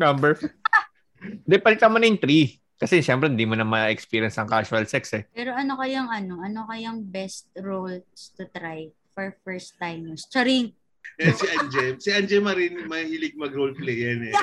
[0.00, 0.33] Number.
[1.44, 2.56] Hindi, palitan mo na yung three.
[2.80, 5.28] Kasi syempre, hindi mo na ma-experience ang casual sex eh.
[5.37, 6.40] Pero ano kayang ano?
[6.40, 10.24] Ano kayang best roles to try for first timers?
[10.33, 10.72] Charing!
[11.20, 11.94] Yan si Anjem.
[12.00, 14.35] Si Anjem rin mahilig mag-roleplay yan eh.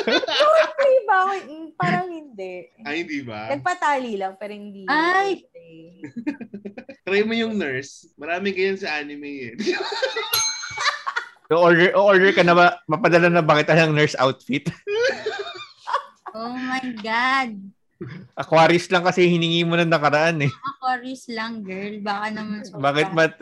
[0.80, 1.36] Ay, ba?
[1.36, 2.64] Mm, Parang hindi.
[2.80, 3.52] Ay, hindi ba?
[3.52, 4.88] Nagpatali lang, pero hindi.
[4.88, 5.44] Ay!
[7.04, 8.08] Try mo yung nurse.
[8.16, 9.54] Marami ganyan sa anime eh.
[11.46, 12.66] O-order, o-order ka na ba?
[12.90, 14.66] Mapadala na ba kita ng nurse outfit?
[16.36, 17.56] Oh my God!
[18.36, 20.52] Aquarius lang kasi hiningi mo ng nakaraan eh.
[20.52, 21.96] Aquarius lang, girl.
[22.04, 22.92] Baka naman sobra.
[22.92, 23.40] Bakit mat...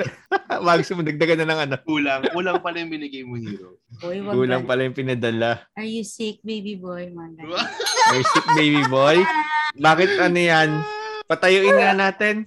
[0.63, 1.75] Wag mo dagdagan na ng ano.
[1.83, 2.23] Kulang.
[2.31, 3.83] Kulang pala yung binigay mo, hero.
[4.07, 5.67] Uy, wag Kulang ka- pala yung pinadala.
[5.75, 7.11] Are you sick, baby boy?
[7.11, 7.67] Mga ganun.
[8.15, 9.19] Ay, sick baby boy.
[9.75, 10.71] Bakit ano yan?
[11.25, 12.45] Patayuin nga natin.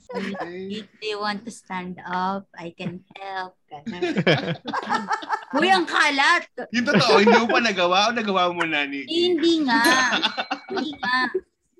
[0.70, 3.58] If they want to stand up, I can help.
[5.58, 6.46] Uy, ang kalat!
[6.70, 9.12] yung totoo, hindi mo pa nagawa o nagawa mo na, Eh, Nikki?
[9.12, 9.82] hindi nga.
[10.70, 11.18] Hindi nga.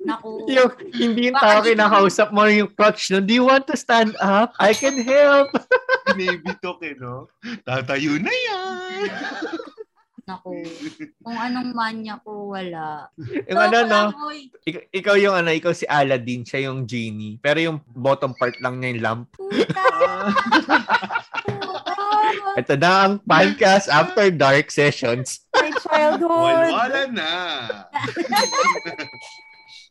[0.08, 0.48] Naku.
[0.48, 3.20] Yung, hindi yung tao kinakausap mo yung crotch no.
[3.20, 4.56] Do you want to stand up?
[4.56, 5.52] I can help.
[6.08, 7.28] Binibitok eh, no?
[7.68, 9.04] Tatayo na yan!
[10.28, 10.60] Naku.
[11.24, 13.08] Kung anong manya ko, wala.
[13.48, 14.02] Yung ano no.
[14.28, 14.52] Uy,
[14.92, 17.40] Ikaw, yung ano, ikaw si Aladdin, siya yung genie.
[17.40, 19.32] Pero yung bottom part lang niya yung lamp.
[19.32, 19.72] puta.
[22.60, 25.48] Ito na ang podcast after dark sessions.
[25.56, 26.28] My childhood.
[26.28, 27.32] Walwala na!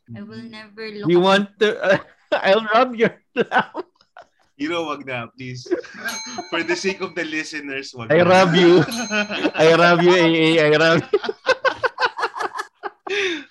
[0.15, 1.97] I will never look You want to...
[2.29, 3.87] I'll rub your lamp.
[4.57, 5.69] Hero, wag na, please.
[6.49, 8.25] For the sake of the listeners, wag I na.
[8.25, 8.81] rub you.
[9.53, 10.47] I rub you, AA.
[10.65, 11.01] I rub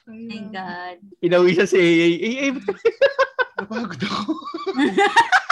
[0.07, 0.99] Oh my God.
[1.23, 2.51] Inawi siya si AA.
[2.51, 2.59] AA,
[3.57, 4.35] Napagod ako.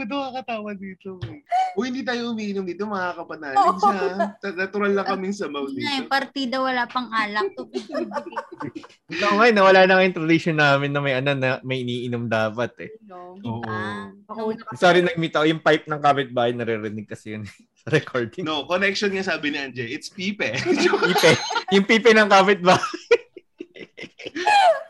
[0.00, 1.20] Pagod ako kakatawa dito.
[1.28, 1.44] Eh.
[1.76, 4.00] Uy, hindi tayo umiinom dito, makakapanalig siya.
[4.40, 6.08] Ta- Natural lang kaming samaw Hindi na eh, dito.
[6.08, 7.52] partida wala pang alak.
[7.52, 7.68] To
[9.06, 12.90] ito ngayon, nawala na ang tradition namin na may ano na may iniinom dapat eh.
[13.04, 13.36] No.
[13.44, 13.60] Oo.
[13.68, 14.08] Ah,
[14.72, 15.44] Sorry, nag-meet ako.
[15.44, 17.44] Yung pipe ng kapitbahay, naririnig kasi yun
[17.80, 18.40] sa recording.
[18.40, 19.84] No, connection nga sabi ni Anje.
[19.84, 20.40] It's Pipe.
[20.56, 21.36] Pipe.
[21.76, 22.88] Yung pipe ng kapitbahay.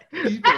[0.06, 0.54] Pipe.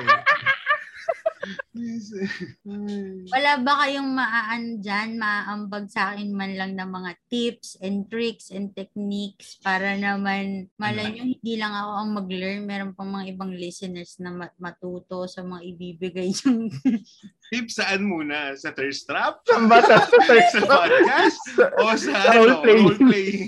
[3.29, 8.51] Wala ba kayong maaan dyan, maaambag sa akin man lang ng mga tips and tricks
[8.51, 12.61] and techniques para naman malay nyo, hindi lang ako ang mag-learn.
[12.63, 16.71] Meron pang mga ibang listeners na mat- matuto sa mga ibibigay yung
[17.53, 18.55] Tips saan muna?
[18.55, 19.45] Sa thirst trap?
[19.53, 21.43] Ang bata sa first Sa podcast?
[21.77, 22.77] O sa, Sa ano, roleplay.
[22.79, 23.45] roleplaying?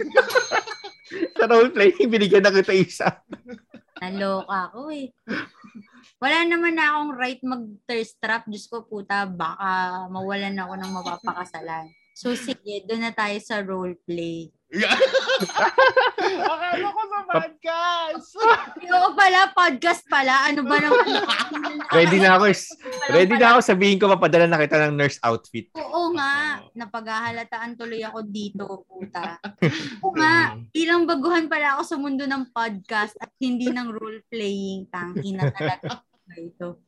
[1.38, 3.08] sa role-playing, binigyan na kita isa.
[4.02, 5.08] naloka ako eh.
[6.24, 8.48] Wala naman na akong right mag-thirst trap.
[8.48, 11.92] Diyos ko puta, baka mawalan ako ng mapapakasalan.
[12.16, 14.48] So sige, doon na tayo sa roleplay.
[16.48, 18.28] Akala ko sa podcast!
[18.96, 20.48] Oo pala, podcast pala.
[20.48, 21.28] Ano ba naman?
[22.00, 22.56] Ready na ako.
[23.12, 25.68] Ready na ako sabihin ko mapadala na kita ng nurse outfit.
[25.76, 29.36] Oo nga, napaghahalataan tuloy ako dito, puta.
[30.00, 34.88] Oo nga, ilang baguhan pala ako sa mundo ng podcast at hindi ng role-playing.
[34.88, 36.00] Tangina talaga
[36.32, 36.80] ito.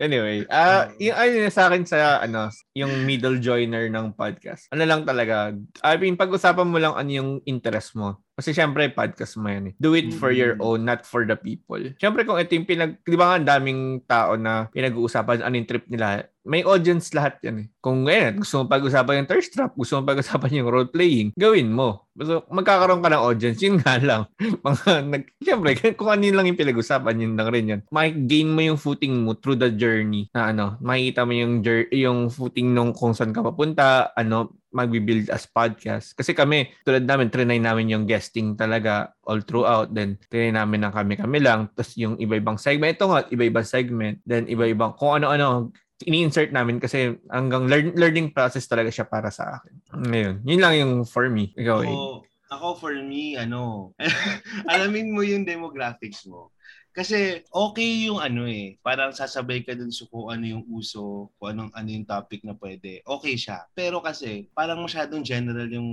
[0.00, 4.72] Anyway, ah yung ano sa akin sa ano, yung middle joiner ng podcast.
[4.72, 5.52] Ano lang talaga,
[5.84, 8.24] I mean, pag-usapan mo lang ano yung interest mo.
[8.40, 9.74] Kasi syempre, podcast mo yan eh.
[9.76, 10.64] Do it for your Mm.
[10.64, 11.76] own, not for the people.
[12.00, 12.96] Syempre, kung ito yung pinag...
[13.04, 16.24] Di ba nga, ang daming tao na pinag-uusapan ano yung trip nila.
[16.40, 17.66] May audience lahat yan eh.
[17.84, 22.08] Kung ngayon, gusto mo pag-usapan yung thirst trap, gusto mo pag-usapan yung role-playing, gawin mo.
[22.16, 24.24] So, magkakaroon ka ng audience, yun nga lang.
[24.64, 27.80] Mga, nag, syempre, kung ano lang yung pinag-usapan, yun lang rin yun.
[27.92, 32.32] Makik-gain mo yung footing mo through the journey na ano, makikita mo yung, jour- yung
[32.32, 36.14] footing nung kung saan ka papunta, ano, magbi-build as podcast.
[36.14, 39.90] Kasi kami, tulad namin, trinay namin yung guesting talaga all throughout.
[39.90, 41.70] Then, trinay namin ng kami-kami lang.
[41.74, 44.22] Tapos yung iba-ibang segment, ito nga, iba-ibang segment.
[44.22, 45.74] Then, iba-ibang, kung ano-ano,
[46.06, 49.74] ini-insert namin kasi hanggang learn- learning process talaga siya para sa akin.
[50.08, 51.52] Ngayon, yun lang yung for me.
[51.58, 51.92] Ikaw, eh.
[51.92, 53.92] Ako, ako for me, ano,
[54.72, 56.54] alamin mo yung demographics mo.
[56.90, 61.54] Kasi okay yung ano eh, parang sasabay ka dun sa kung ano yung uso, kung
[61.54, 63.00] anong ano yung topic na pwede.
[63.06, 63.62] Okay siya.
[63.72, 65.90] Pero kasi parang masyadong general yung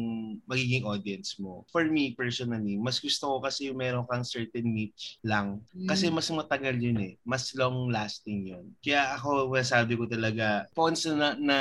[0.50, 1.64] magiging audience mo.
[1.70, 5.62] For me personally, mas gusto ko kasi yung meron kang certain niche lang.
[5.86, 7.14] Kasi mas matagal yun eh.
[7.22, 8.66] Mas long lasting yun.
[8.82, 11.58] Kaya ako, sabi ko talaga, once na, na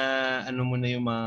[0.49, 1.27] ano mo na yung mga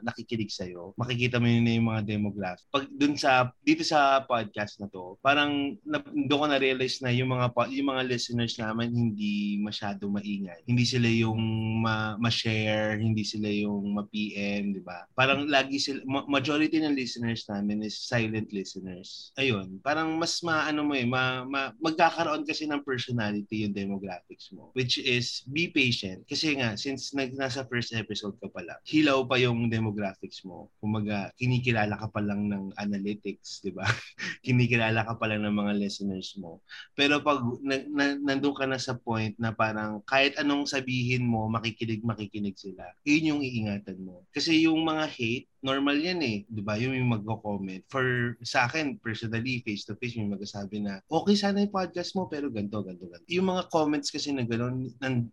[0.00, 2.64] nakikinig sa'yo, makikita mo yun na yung mga demographic.
[2.72, 7.36] Pag dun sa, dito sa podcast na to, parang na, doon ko na-realize na yung
[7.36, 10.64] mga yung mga listeners naman hindi masyado maingay.
[10.64, 11.40] Hindi sila yung
[11.84, 15.04] ma- ma-share, hindi sila yung ma-PM, di ba?
[15.12, 19.34] Parang lagi sila, ma- majority ng listeners namin is silent listeners.
[19.36, 24.70] Ayun, parang mas maano mo eh, ma, ma, magkakaroon kasi ng personality yung demographics mo,
[24.72, 26.24] which is be patient.
[26.24, 30.70] Kasi nga, since nag, nasa first episode ka pala, hilaw pa yung demographics mo.
[30.78, 33.84] Kumaga, kinikilala ka pa lang ng analytics, di ba?
[34.46, 36.62] kinikilala ka pa lang ng mga listeners mo.
[36.94, 41.48] Pero pag na, na, nandun ka na sa point na parang kahit anong sabihin mo,
[41.50, 42.84] makikinig, makikinig sila.
[43.04, 44.24] Yun yung iingatan mo.
[44.30, 46.38] Kasi yung mga hate, normal yan eh.
[46.64, 46.76] Ba?
[46.80, 47.84] Yung, yung magko-comment.
[47.88, 52.80] For sa akin, personally, face-to-face, may magsasabi na, okay sana yung podcast mo, pero ganto
[52.80, 53.28] ganto ganto.
[53.28, 54.88] Yung mga comments kasi na gano'n,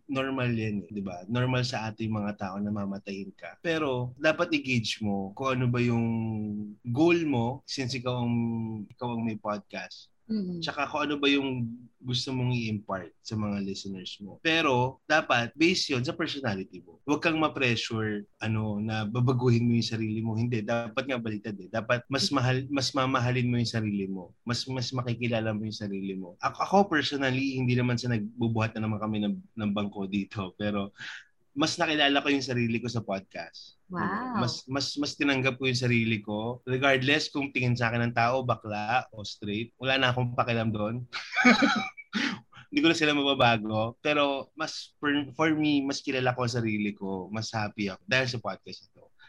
[0.08, 1.00] normal yan eh.
[1.00, 1.24] Ba?
[1.30, 3.56] Normal sa ating mga tao na mamatayin ka.
[3.64, 6.06] Pero, dapat i-gauge mo kung ano ba yung
[6.84, 8.34] goal mo since ikaw ang,
[8.92, 10.12] ikaw ang may podcast.
[10.28, 10.60] Mm.
[10.60, 11.64] Tsaka kung ano ba yung
[11.98, 14.38] gusto mong i-impart sa mga listeners mo.
[14.38, 17.02] Pero, dapat, based yun sa personality mo.
[17.02, 20.38] Huwag kang ma-pressure, ano, na babaguhin mo yung sarili mo.
[20.38, 21.66] Hindi, dapat nga baliktad eh.
[21.66, 24.30] Dapat mas mahal, mas mamahalin mo yung sarili mo.
[24.46, 26.38] Mas mas makikilala mo yung sarili mo.
[26.38, 30.54] Ako, ako personally, hindi naman sa nagbubuhat na naman kami ng, ng bangko dito.
[30.54, 30.94] Pero,
[31.58, 33.74] mas nakilala ko yung sarili ko sa podcast.
[33.90, 34.38] Wow.
[34.38, 36.62] Mas mas mas tinanggap ko yung sarili ko.
[36.62, 41.02] Regardless kung tingin sa akin ng tao bakla o straight, wala na akong pakialam doon.
[42.70, 43.98] Hindi ko na sila mababago.
[43.98, 47.26] Pero mas for, for me, mas kilala ko ang sarili ko.
[47.34, 48.86] Mas happy ako dahil sa podcast.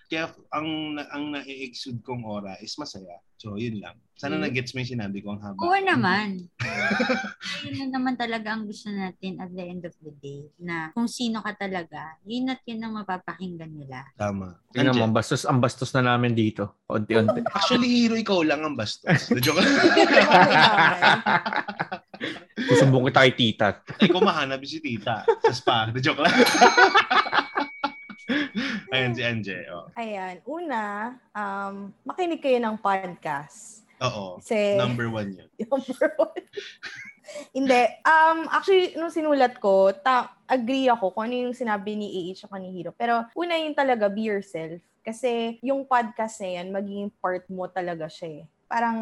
[0.10, 0.68] Kaya ang
[0.98, 3.22] ang na-exude kong aura is masaya.
[3.38, 3.94] So, yun lang.
[4.18, 4.42] Sana Mm.
[4.42, 5.62] na-gets mo yung sinabi ko ang haba.
[5.62, 6.50] Oo naman.
[7.64, 10.50] yun na naman talaga ang gusto natin at the end of the day.
[10.60, 14.02] Na kung sino ka talaga, yun at yun ang mapapakinggan nila.
[14.18, 14.58] Tama.
[14.74, 14.98] Andiyan.
[15.00, 16.84] ang bastos, ang bastos na namin dito.
[16.90, 17.46] Unti-unti.
[17.56, 19.30] Actually, hero ikaw lang ang bastos.
[19.32, 19.72] The joke lang.
[22.60, 23.68] Susumbong kita kay tita.
[23.96, 25.78] Ay, kung mahanap si tita sa spa.
[25.88, 26.34] The joke lang.
[28.94, 29.58] Ayan si Anje.
[29.74, 29.90] Oh.
[29.98, 30.42] Ayan.
[30.46, 33.84] Una, um, makinig kayo ng podcast.
[34.00, 34.40] Oo.
[34.40, 35.50] Kasi, Number one yun.
[35.72, 36.46] Number one.
[37.58, 37.82] Hindi.
[38.06, 42.58] Um, actually, nung sinulat ko, ta- agree ako kung ano yung sinabi ni AH at
[42.58, 42.90] ni Hiro.
[42.94, 44.82] Pero una yung talaga, be yourself.
[45.06, 48.46] Kasi yung podcast na yan, magiging part mo talaga siya eh.
[48.70, 48.98] Parang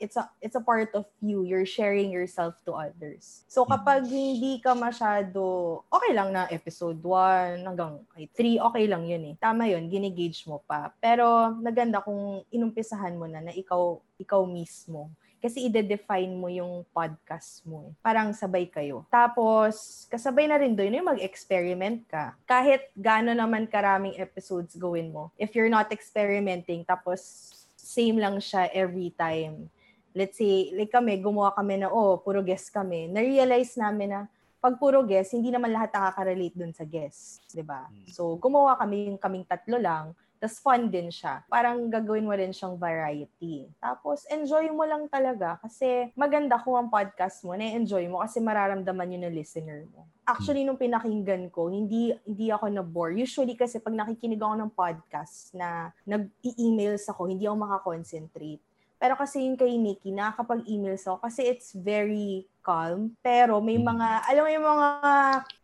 [0.00, 1.44] it's a it's a part of you.
[1.44, 3.44] You're sharing yourself to others.
[3.46, 9.04] So kapag hindi ka masyado okay lang na episode 1 hanggang ay 3 okay lang
[9.04, 9.34] yun eh.
[9.36, 10.90] Tama yun, ginigauge mo pa.
[10.98, 17.64] Pero maganda kung inumpisahan mo na na ikaw ikaw mismo kasi ide-define mo yung podcast
[17.64, 17.88] mo.
[17.88, 17.92] eh.
[18.04, 19.08] Parang sabay kayo.
[19.08, 22.36] Tapos, kasabay na rin doon yung mag-experiment ka.
[22.44, 25.32] Kahit gaano naman karaming episodes gawin mo.
[25.40, 27.50] If you're not experimenting, tapos
[27.90, 29.66] same lang siya every time.
[30.14, 33.10] Let's say, like kami, gumawa kami na, oh, puro guest kami.
[33.10, 34.20] Na-realize namin na,
[34.60, 37.40] pag puro guest, hindi naman lahat nakaka-relate dun sa guest.
[37.48, 37.88] 'di ba?
[37.88, 38.12] Mm.
[38.12, 40.12] So, gumawa kami yung kaming tatlo lang.
[40.40, 41.44] Tapos fun din siya.
[41.52, 43.68] Parang gagawin mo rin siyang variety.
[43.76, 49.12] Tapos enjoy mo lang talaga kasi maganda kung ang podcast mo, na-enjoy mo kasi mararamdaman
[49.12, 50.08] yun ng listener mo.
[50.24, 53.20] Actually, nung pinakinggan ko, hindi hindi ako na-bore.
[53.20, 58.64] Usually kasi pag nakikinig ako ng podcast na nag-i-emails ako, hindi ako makakonsentrate.
[59.00, 63.16] Pero kasi yung kay Nikki, nakakapag-emails ako kasi it's very calm.
[63.24, 64.90] Pero may mga, alam mo yung mga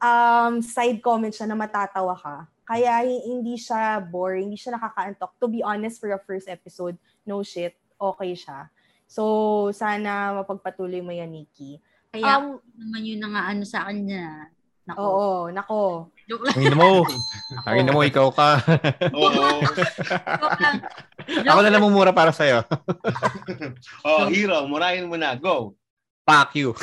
[0.00, 2.48] um, side comments siya na matatawa ka.
[2.66, 5.38] Kaya hi- hindi siya boring, hindi siya nakakaantok.
[5.38, 8.66] To be honest, for a first episode, no shit, okay siya.
[9.06, 9.22] So,
[9.70, 11.78] sana mapagpatuloy mo yan, Nikki.
[12.10, 14.50] Kaya Um, naman yun na nga ano sa akin na.
[14.84, 15.02] Nako.
[15.02, 15.82] oo, nako.
[16.26, 16.54] Joke lang.
[16.54, 17.02] Tangin mo.
[17.66, 18.48] Tangin mo, ikaw ka.
[19.18, 19.62] Oo.
[20.62, 20.78] Lang.
[21.42, 22.62] Ako na namumura para sa'yo.
[24.06, 25.34] oh, hero, murahin mo na.
[25.34, 25.74] Go.
[26.26, 26.74] Fuck you.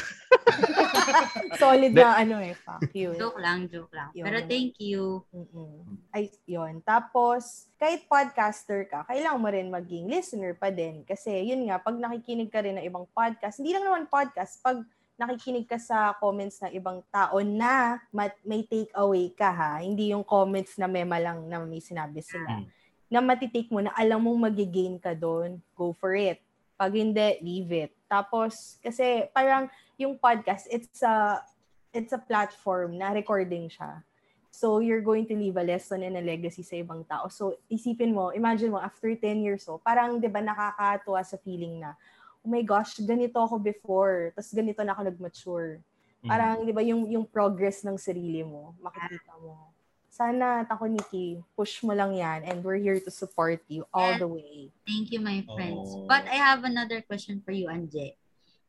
[1.61, 3.11] Solid na ano eh, fuck you.
[3.19, 4.07] Joke lang, joke lang.
[4.15, 4.23] Yun.
[4.23, 5.19] Pero thank you.
[5.35, 5.83] Mm-mm.
[6.15, 6.79] Ay, yun.
[6.79, 11.03] Tapos, kahit podcaster ka, kailangan mo rin maging listener pa din.
[11.03, 14.79] Kasi, yun nga, pag nakikinig ka rin ng ibang podcast, hindi lang naman podcast, pag
[15.19, 20.15] nakikinig ka sa comments ng ibang tao na mat- may take away ka ha, hindi
[20.15, 22.63] yung comments na mema lang na may sinabi sila.
[22.63, 22.65] Mm.
[23.11, 26.39] Na matitake mo na alam mong magigain ka doon, go for it.
[26.73, 27.91] Pag hindi, leave it.
[28.13, 29.65] Tapos, kasi parang
[29.97, 31.41] yung podcast, it's a,
[31.89, 34.05] it's a platform na recording siya.
[34.53, 37.25] So, you're going to leave a lesson and a legacy sa ibang tao.
[37.25, 41.81] So, isipin mo, imagine mo, after 10 years, so, parang, di ba, nakakatuwa sa feeling
[41.81, 41.97] na,
[42.45, 45.81] oh my gosh, ganito ako before, tapos ganito na ako nag-mature.
[46.21, 46.29] Mm.
[46.29, 49.72] Parang, di ba, yung, yung progress ng sarili mo, makikita mo.
[50.13, 54.29] Sana, Tako Nikki, push mo lang yan and we're here to support you all the
[54.29, 54.69] way.
[54.85, 55.89] Thank you, my friends.
[55.89, 56.05] Oh.
[56.05, 58.13] But I have another question for you, Anje.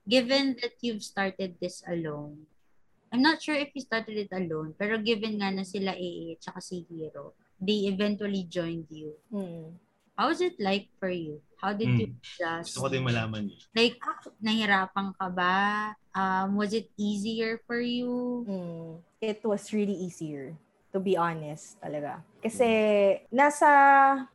[0.09, 2.49] Given that you've started this alone,
[3.13, 6.49] I'm not sure if you started it alone, pero given nga na sila AA at
[6.49, 9.13] saka si Hero, they eventually joined you.
[9.29, 9.77] Hmm.
[10.17, 11.45] How was it like for you?
[11.61, 12.01] How did Hmm.
[12.01, 12.73] you adjust?
[12.73, 13.61] Gusto ko din malaman yun.
[13.77, 14.01] Like,
[14.41, 15.93] nahirapan ka ba?
[16.17, 18.49] Um, was it easier for you?
[18.49, 20.57] Mm, it was really easier
[20.95, 22.23] to be honest talaga.
[22.39, 22.71] Kasi
[23.35, 23.67] nasa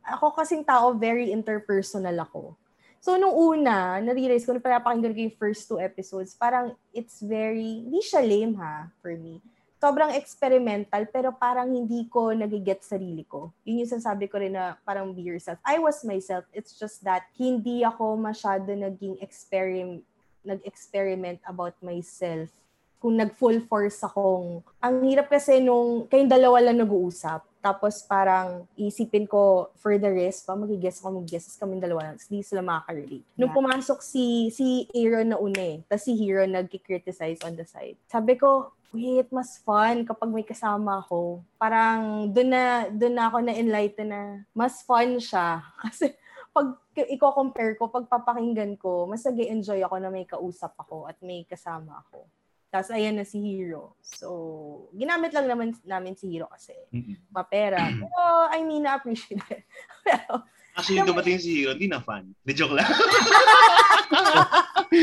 [0.04, 2.52] ako kasing tao very interpersonal ako.
[3.00, 7.88] So nung una, na-realize ko na pinapakinggan ko yung first two episodes, parang it's very,
[7.88, 9.40] hindi siya lame ha, for me.
[9.80, 13.56] Sobrang experimental, pero parang hindi ko nagiget sarili ko.
[13.64, 15.56] Yun yung sinasabi ko rin na parang be yourself.
[15.64, 20.04] I was myself, it's just that hindi ako masyado naging experiment,
[20.44, 22.52] nag-experiment about myself
[23.00, 29.24] kung nag-full force akong, ang hirap kasi nung kayong dalawa lang nag-uusap, tapos parang isipin
[29.24, 33.24] ko for the rest, pa magigess ako, mag-guess kami dalawa lang, hindi sila makaka-relate.
[33.40, 37.96] Nung pumasok si si Aaron na una eh, tapos si Hero nag-criticize on the side.
[38.08, 41.44] Sabi ko, wait, mas fun kapag may kasama ako.
[41.56, 45.62] Parang doon na, doon na ako na-enlighten na mas fun siya.
[45.82, 46.16] Kasi
[46.50, 51.14] pag i-compare ko, pag papakinggan ko, mas nag enjoy ako na may kausap ako at
[51.22, 52.26] may kasama ako.
[52.70, 53.98] Tapos ayan na si Hero.
[53.98, 57.18] So, ginamit lang naman namin si Hero kasi Mm-mm.
[57.34, 57.90] mapera.
[58.06, 59.66] Pero, I mean, na-appreciate it.
[60.06, 60.46] Pero,
[60.78, 62.30] Actually, yung dumating si Hero, hindi na fan.
[62.46, 62.86] Di joke lang.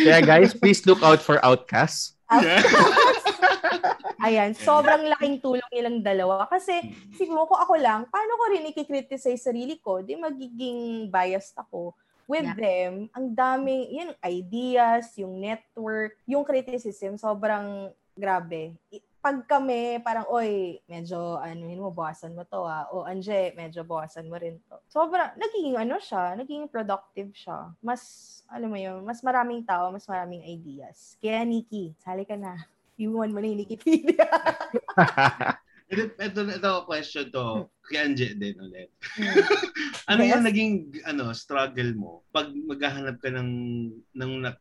[0.08, 2.16] Kaya guys, please look out for Outcasts.
[4.28, 6.48] ayan, sobrang laking tulong nilang dalawa.
[6.48, 6.72] Kasi,
[7.20, 10.00] siguro kung ako lang, paano ko rin ikikriticize sarili ko?
[10.00, 12.00] Di magiging biased ako.
[12.28, 12.60] With Yeah.
[12.60, 17.88] them, ang daming, yun, ideas, yung network, yung criticism, sobrang
[18.20, 18.76] grabe.
[19.24, 22.92] Pag kami, parang, oy, medyo, anuhin mo, bawasan mo to ah.
[22.92, 24.76] O, Anje, medyo bawasan mo rin to.
[24.92, 27.72] Sobrang, naging ano siya, naging productive siya.
[27.80, 28.04] Mas,
[28.52, 31.16] alam mo yun, mas maraming tao, mas maraming ideas.
[31.24, 32.60] Kaya, Nikki, sali ka na.
[33.00, 34.28] Iwan mo na yung Wikipedia.
[35.88, 38.92] Ito, ito, ito question to kay Anje din ulit.
[39.16, 39.32] Hmm.
[40.12, 40.32] ano Yes.
[40.36, 40.74] yung naging
[41.08, 43.50] ano struggle mo pag maghahanap ka ng
[44.16, 44.56] ng, ng,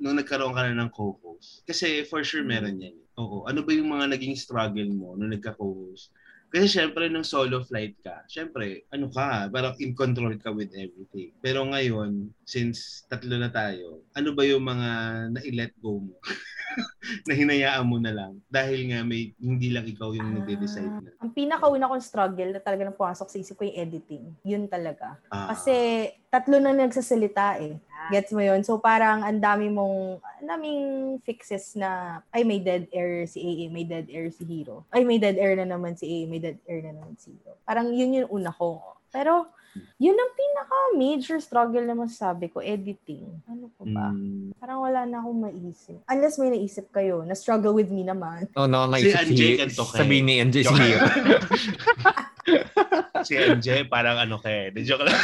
[0.00, 1.62] nung nagkaroon ka na ng co-host?
[1.68, 2.96] Kasi for sure meron yan.
[3.20, 3.44] Oo.
[3.44, 6.10] Ano ba yung mga naging struggle mo nung nagka-co-host?
[6.52, 11.32] Kasi syempre nung solo flight ka, syempre ano ka, parang in control ka with everything.
[11.40, 14.88] Pero ngayon, since tatlo na tayo, ano ba yung mga
[15.32, 16.14] na-let go mo?
[17.28, 21.10] na hinayaan mo na lang dahil nga may hindi lang ikaw yung nagde-decide na.
[21.20, 24.24] Ang pinakauna kong struggle na talaga nang pumasok sa isip ko yung editing.
[24.44, 25.20] Yun talaga.
[25.28, 25.52] Ah.
[25.52, 27.76] Kasi tatlo na nagsasalita eh.
[28.08, 28.64] Gets mo yun?
[28.64, 30.82] So parang ang dami mong, ang daming
[31.22, 34.88] fixes na, ay may dead air si AA, may dead air si Hero.
[34.88, 37.60] Ay may dead air na naman si AA, may dead air na naman si Hero.
[37.62, 38.80] Parang yun yung una ko.
[39.12, 39.52] Pero
[40.00, 43.28] yun ang pinaka major struggle na masasabi ko, editing.
[43.46, 44.10] Ano ko ba?
[44.12, 44.56] Mm.
[44.56, 46.00] Parang wala na akong maisip.
[46.08, 48.48] Unless may naisip kayo na struggle with me naman.
[48.56, 49.98] Oh, no, Si naisip Anje si, ganito kay.
[50.00, 51.06] sabihin ni Anje si Hero.
[53.26, 55.14] si MJ, parang ano kay, di joke lang.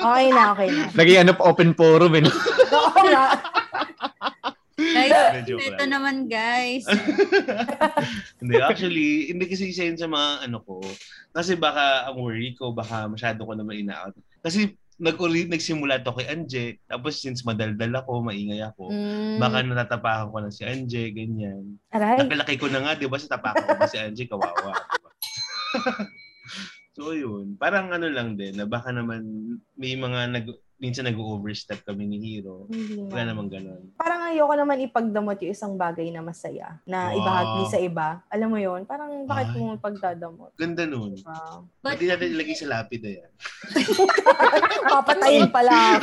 [0.00, 0.84] Okay na, okay na.
[0.96, 2.24] Lagi ano pa open forum eh.
[2.76, 3.26] Oo nga.
[4.74, 6.82] Guys, ito naman, guys.
[8.42, 10.82] hindi, actually, hindi kasi isa yun sa mga ano ko.
[11.30, 14.14] Kasi baka ang worry ko, baka masyado ko naman ina-out.
[14.42, 20.30] Kasi nag nagsimula to kay Anje, tapos since madaldal ako, maingay ako, Mm, baka natatapakan
[20.30, 21.78] ko na si Anje, ganyan.
[21.90, 22.18] aray.
[22.22, 24.74] Napilaki ko na nga, di ba, sa tapakan ko pa si Anje, kawawa.
[26.94, 27.58] So, yun.
[27.58, 29.26] Parang ano lang din, na baka naman
[29.74, 30.46] may mga nag,
[30.78, 32.66] minsan nag-overstep kami ni Hero.
[32.70, 33.94] Hindi Wala naman ganun.
[33.98, 37.18] Parang ayoko naman ipagdamot yung isang bagay na masaya, na Wow.
[37.18, 38.08] ibahagi sa iba.
[38.28, 38.82] Alam mo yun?
[38.86, 39.58] Parang bakit Ay.
[39.58, 40.50] mo pagdadamot?
[40.54, 41.14] Ganda nun.
[41.22, 41.66] Wow.
[41.80, 43.30] But, Hindi natin ilagay sa lapid na yan.
[44.92, 45.98] Papatayin pala.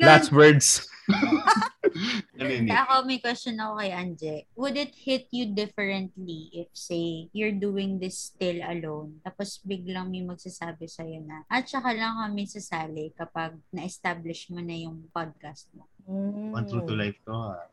[0.00, 0.88] Last words.
[2.40, 4.36] Ano ako may question ako kay Anje.
[4.54, 10.22] Would it hit you differently if say you're doing this still alone tapos biglang may
[10.22, 15.88] magsasabi sa'yo na at saka lang kami sasali kapag na-establish mo na yung podcast mo?
[16.06, 16.54] Mm.
[16.54, 17.66] One true to life to ha.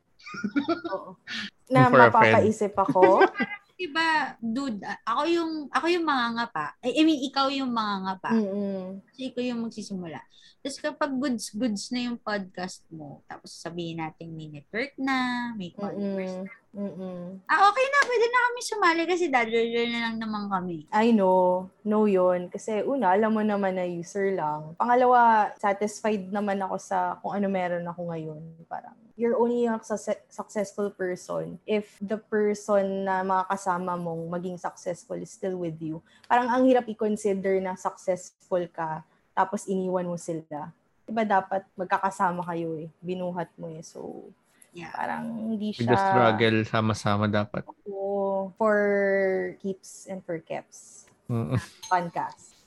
[0.94, 1.12] Oo.
[1.74, 3.24] Na mapapaisip ako.
[3.74, 6.78] Diba, dude, ako yung, ako yung mangangapa.
[6.86, 8.32] I, I mean, ikaw yung mangangapa.
[8.32, 9.02] Mm-mm.
[9.10, 10.22] Kasi ikaw yung magsisimula.
[10.64, 16.40] Tapos kapag goods-goods na yung podcast mo, tapos sabihin natin may network na, may followers
[16.40, 16.64] Mm-mm.
[16.74, 17.44] Mm-mm.
[17.52, 18.00] Ah, okay na.
[18.08, 20.88] Pwede na kami sumali kasi dadalal na lang naman kami.
[20.90, 21.68] I know.
[21.84, 22.48] No yun.
[22.48, 24.72] Kasi una, alam mo naman na user lang.
[24.80, 28.42] Pangalawa, satisfied naman ako sa kung ano meron ako ngayon.
[28.66, 35.20] Parang, you're only a success- successful person if the person na makakasama mong maging successful
[35.20, 36.02] is still with you.
[36.26, 40.70] Parang ang hirap i-consider na successful ka tapos iniwan mo sila.
[41.04, 42.88] Diba dapat magkakasama kayo eh.
[43.04, 43.84] Binuhat mo eh.
[43.84, 44.30] So,
[44.74, 44.90] Yeah.
[44.90, 45.86] parang hindi siya...
[45.86, 47.62] the struggle, sama-sama dapat.
[47.86, 48.78] Oo, for
[49.62, 51.06] keeps and for keps.
[51.30, 51.62] Mm.
[51.86, 52.58] Podcast.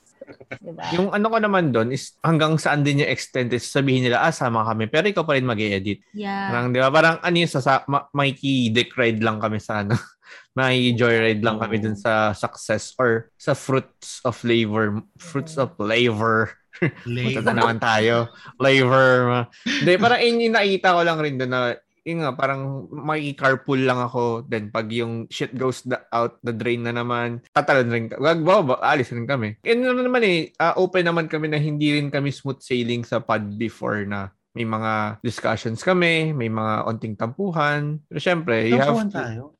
[0.63, 0.87] Diba?
[0.95, 4.31] Yung ano ko naman doon is hanggang saan din yung extent is sabihin nila, ah,
[4.31, 4.87] sama kami.
[4.87, 6.47] Pero ikaw pa rin mag edit Yeah.
[6.47, 6.89] Parang, di ba?
[6.89, 9.99] Parang ano yung sa, ma- makiki-dick ride lang kami sa ano.
[10.57, 15.01] may joyride lang kami dun sa success or sa fruits of flavor.
[15.21, 16.53] Fruits of flavor.
[17.05, 18.29] Punta na naman tayo.
[18.57, 19.09] Flavor.
[19.27, 21.61] ma- Hindi, parang yun yung nakita ko lang rin doon na
[22.07, 24.47] yun nga, parang makiki-carpool lang ako.
[24.47, 28.05] Then pag yung shit goes the- out the drain na naman, tatalon rin.
[28.15, 29.59] Wag ba, ba, alis rin kami.
[29.67, 33.19] And ano naman eh, ah, open naman kami na hindi rin kami smooth sailing sa
[33.19, 37.99] pod before na may mga discussions kami, may mga onting tampuhan.
[38.07, 39.11] Pero syempre, you have to...
[39.11, 39.56] tayo.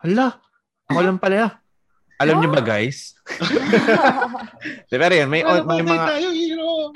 [0.00, 0.40] Hala,
[0.88, 1.60] ako lang pala.
[2.20, 3.16] Alam niyo ba guys?
[4.92, 6.04] Di, pero yun, may, Ano may mga...
[6.04, 6.92] tayo, hero?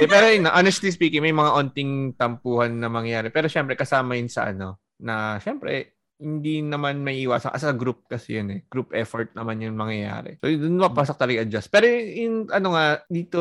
[0.00, 3.28] Di, pero yun, honestly speaking, may mga onting tampuhan na mangyari.
[3.28, 7.56] Pero syempre, kasama yun sa ano, na syempre, hindi naman may iwasan.
[7.56, 8.60] As a group kasi yun eh.
[8.68, 10.36] Group effort naman yung mangyayari.
[10.44, 11.72] So, dun mapasok talaga adjust.
[11.72, 13.40] Pero in, ano nga, dito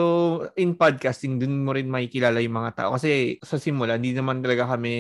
[0.56, 2.96] in podcasting, dun mo rin makikilala yung mga tao.
[2.96, 4.94] Kasi sa simula, hindi naman talaga kami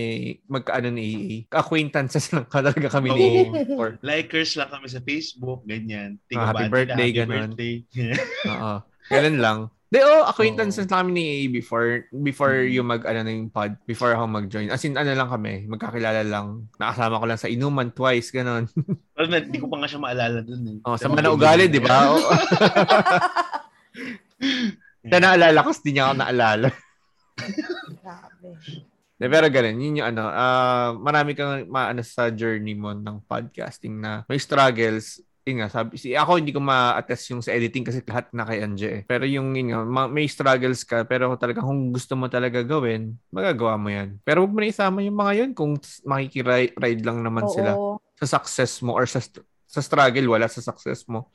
[0.51, 1.35] magkaano ni AA.
[1.55, 3.95] Acquaintances lang talaga kami ni AA before.
[4.03, 6.19] Likers lang kami sa Facebook, ganyan.
[6.35, 7.55] Ah, happy birthday, happy ganon.
[7.55, 7.75] birthday.
[8.51, 8.75] Oo.
[9.09, 9.59] Ganun lang.
[9.89, 12.77] De, oh, acquaintances lang kami ni AA before, before Mm.
[12.77, 14.69] yung mag, ano na yung pod, before ako mag-join.
[14.69, 16.69] As in, ano lang kami, magkakilala lang.
[16.77, 18.69] Nakasama ko lang sa inuman twice, ganun.
[19.17, 20.77] Pero na, di ko pa nga siya maalala dun eh.
[20.85, 22.05] Oh, sa mga ugali, di ba?
[22.05, 22.21] Oh.
[25.09, 26.69] Na naalala ko, hindi niya ako naalala.
[28.03, 28.49] Grabe.
[29.19, 33.99] De, pero ganun, yun yung ano, ah, marami kang maano sa journey mo ng podcasting
[33.99, 35.19] na may struggles,
[35.49, 38.61] yun nga, sabi, si, ako hindi ko ma-attest yung sa editing kasi lahat na kay
[38.61, 39.01] Anje eh.
[39.09, 43.17] Pero yung, yun nga, ma- may struggles ka, pero talaga kung gusto mo talaga gawin,
[43.33, 44.21] magagawa mo yan.
[44.21, 47.97] Pero huwag mo na isama yung mga yun kung makikiride lang naman sila Oo.
[48.13, 49.19] sa success mo or sa,
[49.65, 51.33] sa struggle, wala sa success mo.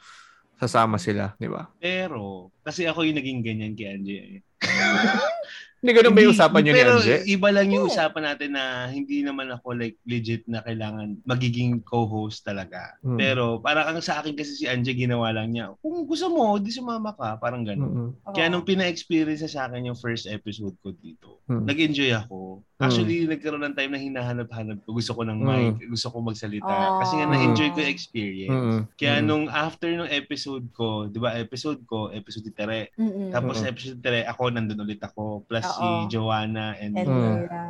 [0.54, 1.66] Sasama sila, di ba?
[1.82, 4.16] Pero, kasi ako yung naging ganyan kay Anje.
[4.22, 4.38] eh.
[5.84, 7.16] Hindi ganun ba yung usapan nyo ni pero Anje?
[7.28, 12.40] iba lang yung usapan natin na hindi naman ako like legit na kailangan magiging co-host
[12.40, 12.96] talaga.
[13.04, 13.20] Mm.
[13.20, 16.72] Pero parang ang sa akin kasi si Anje ginawa lang niya, kung gusto mo, di
[16.72, 17.36] sumama ka.
[17.36, 18.16] Parang ganun.
[18.16, 18.32] Mm-mm.
[18.32, 21.68] Kaya nung pina-experience sa akin yung first episode ko dito, Mm.
[21.68, 22.64] nag-enjoy ako.
[22.80, 24.96] Actually, nagkaroon ng time na hinahanap-hanap ko.
[24.96, 25.46] Gusto ko ng Mm.
[25.46, 26.64] mic, gusto ko magsalita.
[26.66, 27.04] Ah.
[27.04, 28.48] Kasi nga na-enjoy ko yung experience.
[28.50, 28.80] Mm-mm.
[28.96, 29.28] Kaya Mm-mm.
[29.28, 32.80] nung after nung episode ko, di ba episode ko, episode ni Tere.
[32.96, 33.28] Mm-mm.
[33.28, 35.44] Tapos episode ni Tere, ako nandun ulit ako.
[35.44, 35.86] Plus si.
[36.08, 37.08] Joanna and, And.
[37.08, 37.64] Mira.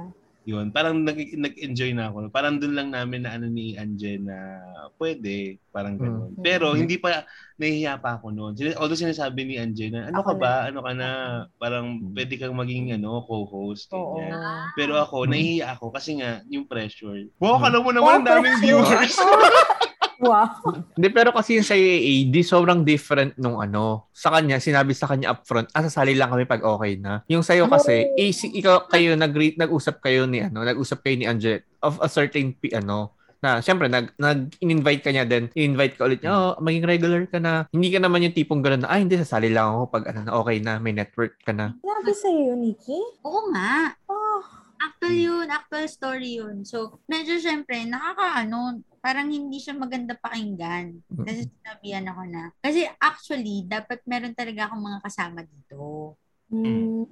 [0.45, 0.69] yun.
[0.71, 2.29] Parang nag, nag-enjoy na ako.
[2.29, 4.61] Parang dun lang namin na ano ni Anje na
[5.01, 5.57] pwede.
[5.73, 6.37] Parang ganun.
[6.37, 6.45] Mm.
[6.45, 7.25] Pero hindi pa,
[7.57, 8.53] nahihiya pa ako noon.
[8.77, 10.53] Although sinasabi ni Anje na, ano Ako ka ba?
[10.69, 11.09] Ano ka na?
[11.57, 12.13] Parang Mm.
[12.13, 13.89] pwede kang maging ano, co-host.
[13.91, 14.21] Oo.
[14.21, 14.69] Ganyan.
[14.77, 15.31] Pero ako, Mm.
[15.33, 17.25] nahihiya ako kasi nga, yung pressure.
[17.41, 19.17] Wow, kala mo Wow, naman ang daming viewers.
[20.19, 20.85] Wow.
[20.95, 24.07] Hindi, pero kasi yung sa AAD, sobrang different nung ano.
[24.11, 27.23] Sa kanya, sinabi sa kanya upfront, ah, sasali lang kami pag okay na.
[27.27, 28.19] Yung sa'yo kasi, Oh.
[28.19, 32.09] eh, si- ikaw, kayo, nag nag-usap kayo ni, ano, nag-usap kayo ni Angel of a
[32.09, 36.89] certain, ano, na, syempre, nag, nag-invite ka niya, then, invite ka ulit niya, oh, maging
[36.89, 37.69] regular ka na.
[37.69, 40.33] Hindi ka naman yung tipong gano'n na, ah, hindi, sasali lang ako pag, ano, na
[40.33, 41.77] okay na, may network ka na.
[41.77, 42.97] Sinabi sa'yo, Nikki?
[43.21, 43.93] Oo nga.
[44.09, 44.64] Oh.
[44.81, 46.65] Actual yun, actual story yun.
[46.67, 50.97] So, medyo syempre, nakakaano, parang hindi siya maganda pakinggan.
[51.13, 52.43] Kasi sinabihan ako na.
[52.65, 56.15] Kasi actually, dapat meron talaga akong mga kasama dito.
[56.49, 57.05] Mm.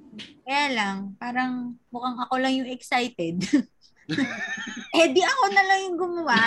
[0.45, 3.37] Kaya lang, parang mukhang ako lang yung excited.
[4.97, 6.39] eh di ako na lang yung gumawa.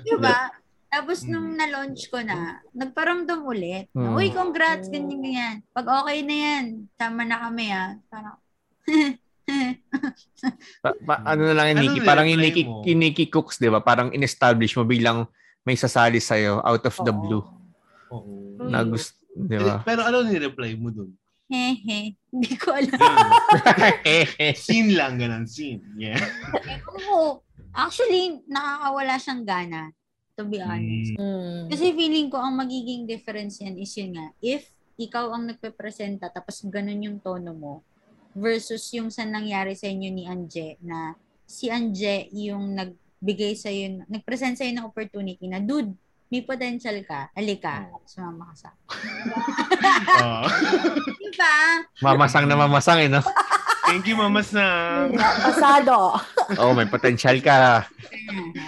[0.00, 0.48] Di ba?
[0.90, 3.86] Tapos nung na-launch ko na, nagparamdam ulit.
[3.94, 4.16] Na, Mm.
[4.18, 5.56] Uy, congrats, ganyan, ganyan.
[5.70, 6.64] Pag okay na yan,
[6.98, 7.94] sama na kami ah.
[8.10, 8.36] Parang,
[10.84, 13.84] Pa, pa- ano na lang yung Nikki, parang yung Nikki, yung Nikki Cooks, di ba?
[13.84, 15.28] Parang in-establish mo, biglang
[15.68, 17.20] may sasali sa'yo out of the Oo.
[17.20, 17.44] blue.
[18.08, 18.56] Oo.
[18.64, 19.84] Na gusto, di ba?
[19.84, 21.12] Pero ano ni-reply mo dun?
[21.50, 22.14] hehe.
[22.30, 22.94] Hindi ko alam.
[24.62, 25.82] scene lang, ganun, scene.
[25.98, 26.22] Yeah.
[26.62, 26.78] Eh,
[27.10, 27.42] oo.
[27.74, 29.82] Actually, nakakawala siyang gana
[30.38, 31.18] to be honest.
[31.18, 31.68] Mm.
[31.68, 36.64] Kasi feeling ko ang magiging difference yan is yun nga, if ikaw ang nagpe-presenta tapos
[36.70, 37.74] ganun yung tono mo
[38.34, 41.14] versus yung sa nangyari sa inyo ni Anje na
[41.46, 45.94] si Anje yung nagbigay sa yun, nagpresent sa ng opportunity na dude,
[46.30, 48.70] may potential ka, alika, sumama ka sa.
[50.14, 50.46] Ah.
[51.18, 51.54] Diba?
[51.98, 53.18] Mamasang na mamasang, eh, no?
[53.90, 55.10] Thank you, Mama Sang.
[55.18, 56.14] Pasado.
[56.54, 57.82] Oo, oh, may potential ka.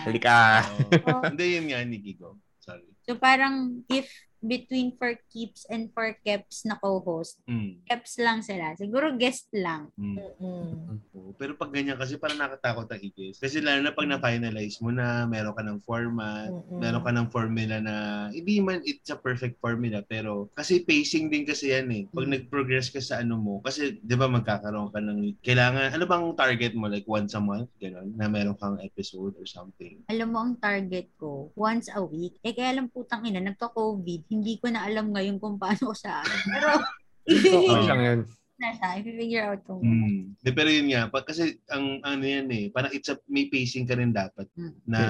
[0.02, 0.66] Halika.
[1.06, 1.22] Oh.
[1.22, 2.34] Hindi, yun nga, Nikki ko.
[2.58, 2.82] Sorry.
[3.06, 4.10] So parang if
[4.42, 7.78] between for keeps and for keps na co-host, Mm.
[7.86, 8.74] keps lang sila.
[8.74, 9.88] Siguro guest lang.
[9.94, 10.18] Mm.
[10.18, 10.98] Mm.
[11.14, 13.38] Oo, Pero pag ganyan kasi parang nakatakot ang i-guess.
[13.38, 16.78] Kasi lalo na pag na-finalize mo na, meron ka ng format, Mm-mm.
[16.82, 17.94] meron ka ng formula na,
[18.28, 22.04] hindi man it's a perfect formula, pero kasi pacing din kasi yan eh.
[22.10, 26.24] Pag nag-progress ka sa ano mo, kasi di ba magkakaroon ka ng, kailangan, ano bang
[26.34, 26.90] target mo?
[26.90, 30.02] Like once a month, gano'n, na meron kang episode or something.
[30.10, 32.36] Alam mo, ang target ko, once a week.
[32.42, 34.31] Eh, kaya lang putang ina, nagka-COVID.
[34.32, 36.24] Hindi ko na alam ngayon kung paano ko siya.
[36.48, 36.80] Pero,
[37.22, 37.86] Okay Oo.
[37.86, 38.20] lang yun.
[38.58, 38.88] na siya.
[38.96, 39.78] I-figure out ko.
[39.78, 40.38] Mm.
[40.38, 43.82] De, pero yun nga, pag, kasi ang ano yan eh, parang it's a, may pacing
[43.82, 44.74] ka rin dapat Mm.
[44.84, 45.00] na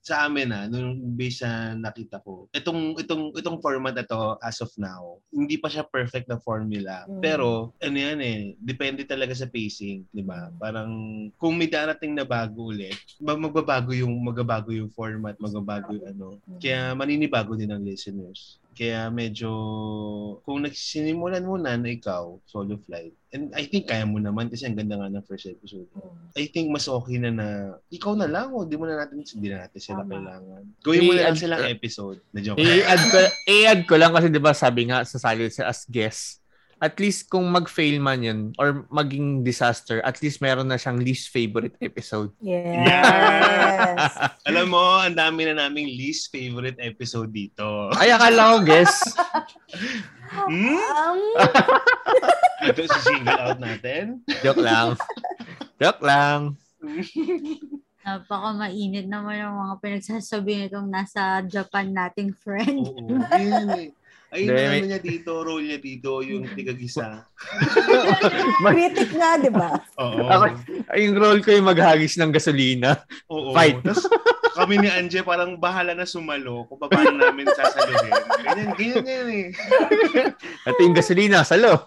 [0.00, 2.50] sa amin na nung based sa nakita ko.
[2.50, 7.06] Itong itong itong format na to as of now, hindi pa siya perfect na formula.
[7.06, 7.18] Mm.
[7.20, 10.50] Pero ano yan eh, depende talaga sa pacing, 'di ba?
[10.56, 10.90] Parang
[11.34, 16.26] kung may darating na bago ulit, ba- magbabago yung magbabago yung format, magbabago yung ano.
[16.58, 18.58] Kaya maninibago din ang listeners.
[18.76, 19.48] Kaya medyo
[20.44, 24.68] kung nagsinimulan mo na na ikaw, solo flight, and I think kaya mo naman kasi
[24.68, 25.88] ang ganda nga ng first episode.
[26.36, 27.48] I think mas okay na na
[27.88, 30.12] ikaw na lang o di mo na natin hindi na natin sila Tama.
[30.12, 30.62] kailangan.
[30.84, 32.20] Gawin mo na lang silang episode.
[32.36, 32.60] Na joke.
[32.60, 33.18] I-add ko,
[33.48, 36.44] i-add ko lang kasi 'di ba sabi nga sasali sa as guest.
[36.76, 41.32] At least kung mag-fail man yun or maging disaster, at least meron na siyang least
[41.32, 42.36] favorite episode.
[42.36, 44.12] Yes.
[44.48, 47.88] Alam mo, ang dami na naming least favorite episode dito.
[47.96, 48.94] Ay, akala ko guess.
[50.26, 50.74] Hmm?
[50.74, 51.18] Um,
[52.66, 54.26] Ito si single out natin.
[54.42, 54.98] Joke lang.
[55.78, 56.58] Joke lang.
[58.02, 62.90] Napaka mainit naman ang mga pinagsasabi nitong nasa Japan nating friend.
[62.90, 63.14] Oo.
[64.26, 64.34] Yun.
[64.34, 67.06] Ayun Hindi, na may- ano niya dito, role niya dito, yung tigagisa.
[68.74, 69.70] critic nga, di ba?
[70.02, 70.26] Oo.
[70.26, 70.44] Ako,
[70.90, 73.06] ay, yung role ko yung maghagis ng gasolina.
[73.30, 73.54] Oo.
[73.54, 73.78] Fight.
[73.86, 74.02] Tapos
[74.56, 78.12] kami ni Anje parang bahala na sumalo kung paano namin sasaluhin.
[78.42, 79.46] Ganyan, ganyan yan eh.
[80.68, 81.86] At yung gasolina, salo.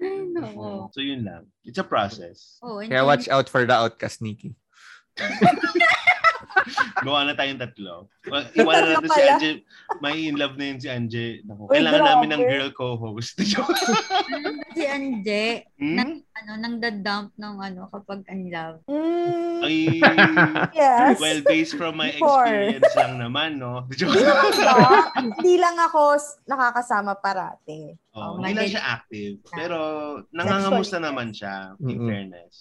[0.00, 0.88] Ay, nako.
[0.94, 1.44] So yun lang.
[1.66, 2.56] It's a process.
[2.62, 4.54] Oh, Kaya watch out for the outcast, Nikki.
[7.04, 8.10] Gawa na tayong tatlo.
[8.26, 9.22] Well, Iwanan natin si.
[9.22, 9.50] Anje.
[9.98, 11.26] May in love na yun si Anje.
[11.42, 13.38] Naku, kailangan namin ng girl co-host.
[14.76, 16.20] si Anje, hmm?
[16.30, 18.80] ano, nang dadump ng ano kapag unlove.
[18.86, 20.00] Mm, Ay,
[20.72, 21.16] yes.
[21.18, 22.44] well, based from my Before.
[22.48, 23.84] experience lang naman, no?
[23.88, 27.92] Hindi lang ako nakakasama parati.
[28.12, 29.34] Oh, Oh, hindi lang mali- siya active.
[29.48, 29.76] Pero
[30.30, 32.06] nangangamusta naman siya, in Mm-mm.
[32.06, 32.54] fairness.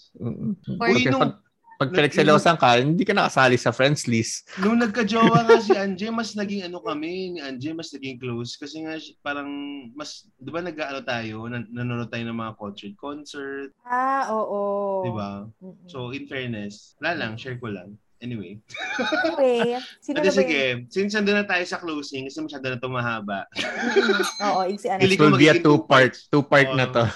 [0.77, 1.33] For Uy, Pag, nung, pag,
[1.79, 4.51] pag pinagselosan ka, hindi ka nakasali sa friends list.
[4.59, 8.59] nung nagka-jowa nga si Anje, mas naging ano kami, ni Anje, mas naging close.
[8.59, 9.47] Kasi nga, parang,
[9.95, 15.07] mas, di ba nag-ano tayo, nan- nanonood tayo ng mga concert, concert, Ah, oo.
[15.07, 15.47] di ba?
[15.87, 17.95] So, in fairness, wala lang, share ko lang.
[18.19, 18.59] Anyway.
[18.99, 20.91] anyway, sino na ba sige, yun?
[20.91, 23.47] since nandun na tayo sa closing, kasi masyado na ito mahaba.
[24.51, 24.99] Oo, ano.
[24.99, 26.19] Pili It ko will be a two-part.
[26.27, 27.07] two Two-part na to.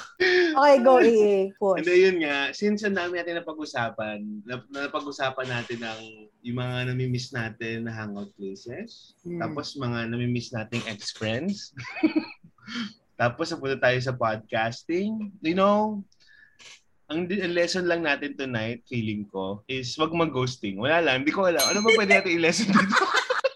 [0.54, 1.82] Okay, go, i push.
[1.82, 2.54] Hindi, yun nga.
[2.56, 6.01] Since ang dami natin napag-usapan, nap- napag-usapan natin ang
[6.45, 9.18] yung mga namimiss natin na hangout places.
[9.26, 9.41] Hmm.
[9.41, 11.74] Tapos mga namimiss nating ex-friends.
[13.22, 15.36] Tapos napunta tayo sa podcasting.
[15.41, 16.06] You know,
[17.14, 20.82] ang, lesson lang natin tonight, feeling ko, is wag mag-ghosting.
[20.82, 21.61] Wala lang, hindi ko alam.
[21.70, 23.05] Ano ba pwede natin i-lesson dito?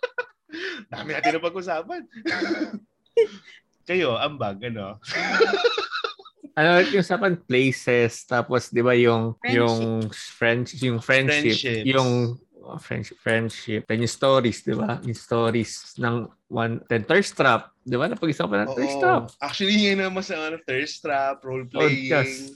[0.93, 2.01] Dami natin na pag-usapan.
[3.89, 4.95] Kayo, ambag, ano?
[6.57, 9.61] Ano yung usapan places tapos 'di ba yung Friendship.
[9.61, 9.77] yung
[10.09, 11.85] friends yung friendship Friendships.
[11.85, 12.11] yung
[12.65, 17.71] oh, friendship friendship then yung stories 'di ba yung stories ng one then thirst trap
[17.83, 19.39] 'di ba napag-usapan ng thirst trap Oo.
[19.39, 22.11] Actually, yun ang mas ano, thirst trap, role-playing.
[22.11, 22.55] Podcast.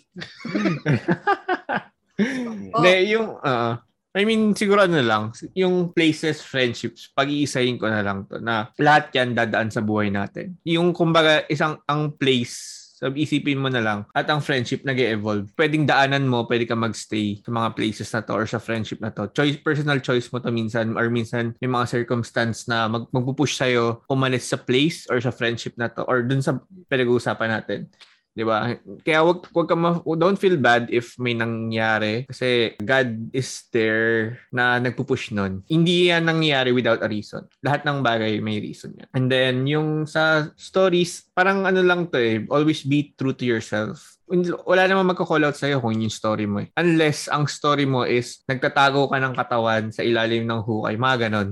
[2.76, 3.80] Hindi, yung uh,
[4.12, 9.08] I mean siguro ano lang yung places friendships pag-iisahin ko na lang to na lahat
[9.16, 14.06] yan dadaan sa buhay natin yung kumbaga isang ang place So, isipin mo na lang.
[14.14, 18.22] At ang friendship nag evolve Pwedeng daanan mo, pwede ka magstay sa mga places na
[18.22, 19.26] to or sa friendship na to.
[19.34, 24.06] Choice, personal choice mo to minsan or minsan may mga circumstance na mag, magpupush sa'yo
[24.06, 26.62] umalis sa place or sa friendship na to or dun sa
[26.94, 27.90] pinag-uusapan natin.
[28.36, 28.76] 'Di ba?
[29.04, 34.40] Kaya wag wag ka ma- don't feel bad if may nangyari kasi God is there
[34.52, 35.64] na nagpupush nun.
[35.68, 37.48] Hindi yan nangyayari without a reason.
[37.64, 39.10] Lahat ng bagay may reason yan.
[39.12, 44.22] And then yung sa stories, parang ano lang to eh, always be true to yourself
[44.64, 46.64] wala namang magko-call out sa'yo kung yun yung story mo.
[46.64, 46.72] Eh.
[46.80, 50.96] Unless ang story mo is nagtatago ka ng katawan sa ilalim ng hukay.
[50.96, 51.52] Mga ganon.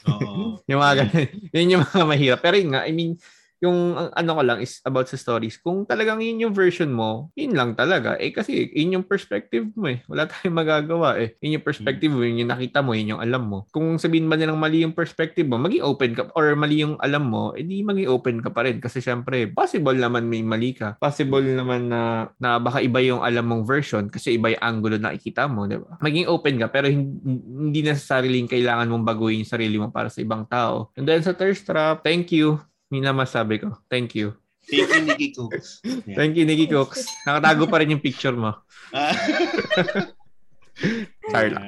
[0.70, 1.28] Yung mga ganon.
[1.52, 2.40] yun yung mga mahirap.
[2.40, 3.20] Pero yun nga, I mean,
[3.60, 5.60] yung ano ko lang is about sa stories.
[5.60, 8.16] Kung talagang yun yung version mo, yun lang talaga.
[8.16, 10.00] Eh kasi yun yung perspective mo eh.
[10.08, 11.36] Wala tayong magagawa eh.
[11.44, 13.68] Yun yung perspective mo, yun yung nakita mo, yun yung alam mo.
[13.68, 17.28] Kung sabihin ba nilang mali yung perspective mo, maging open ka or mali yung alam
[17.28, 20.96] mo, edi eh, maging open ka pa rin kasi syempre possible naman may mali ka.
[20.96, 25.12] Possible naman na na baka iba yung alam mong version kasi iba yung angulo na
[25.12, 26.00] nakikita mo, di ba?
[26.00, 30.24] Maging open ka pero hindi, hindi necessarily kailangan mong baguhin yung sarili mo para sa
[30.24, 30.88] ibang tao.
[30.96, 33.78] And then sa thirst trap, thank you yun masabi ko.
[33.86, 34.34] Thank you.
[34.66, 35.80] Thank you, Nikki Cooks.
[35.82, 36.14] Yeah.
[36.18, 37.06] Thank you, Nikki Cooks.
[37.24, 38.60] Nakatago pa rin yung picture mo.
[41.32, 41.64] Sorry lang.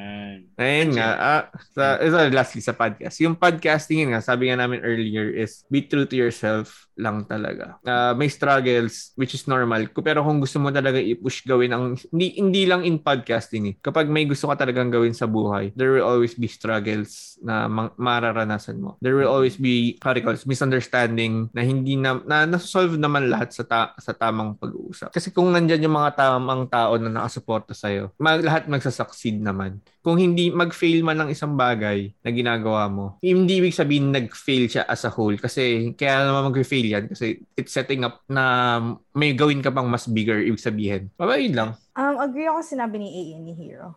[0.60, 3.16] Ayun nga, ah, sa, so lastly sa podcast.
[3.24, 7.80] Yung podcasting yun nga, sabi nga namin earlier is be true to yourself lang talaga.
[7.82, 9.88] Uh, may struggles which is normal.
[10.03, 13.74] Pero kung gusto mo talaga i-push gawin ang hindi hindi lang in podcasting eh.
[13.80, 17.95] Kapag may gusto ka talagang gawin sa buhay, there will always be struggles na ma-
[17.97, 19.01] mararanasan mo.
[19.01, 23.93] There will always be particles, misunderstanding na hindi na, na nasolve naman lahat sa ta-
[23.97, 25.11] sa tamang pag-uusap.
[25.12, 29.80] Kasi kung nandiyan yung mga tamang tao na nakasuporta sa iyo, mag- lahat magsasucceed naman.
[30.03, 34.82] Kung hindi mag-fail man ng isang bagay na ginagawa mo, hindi ibig sabihin nag-fail siya
[34.90, 38.78] as a whole kasi kaya naman mag-fail yan kasi it's setting up na
[39.14, 41.12] may gawin ka pang mas bigger ibig sabihin.
[41.14, 41.70] Baba yun lang.
[41.95, 43.95] Um, agree ako sinabi ni AA ni Hero.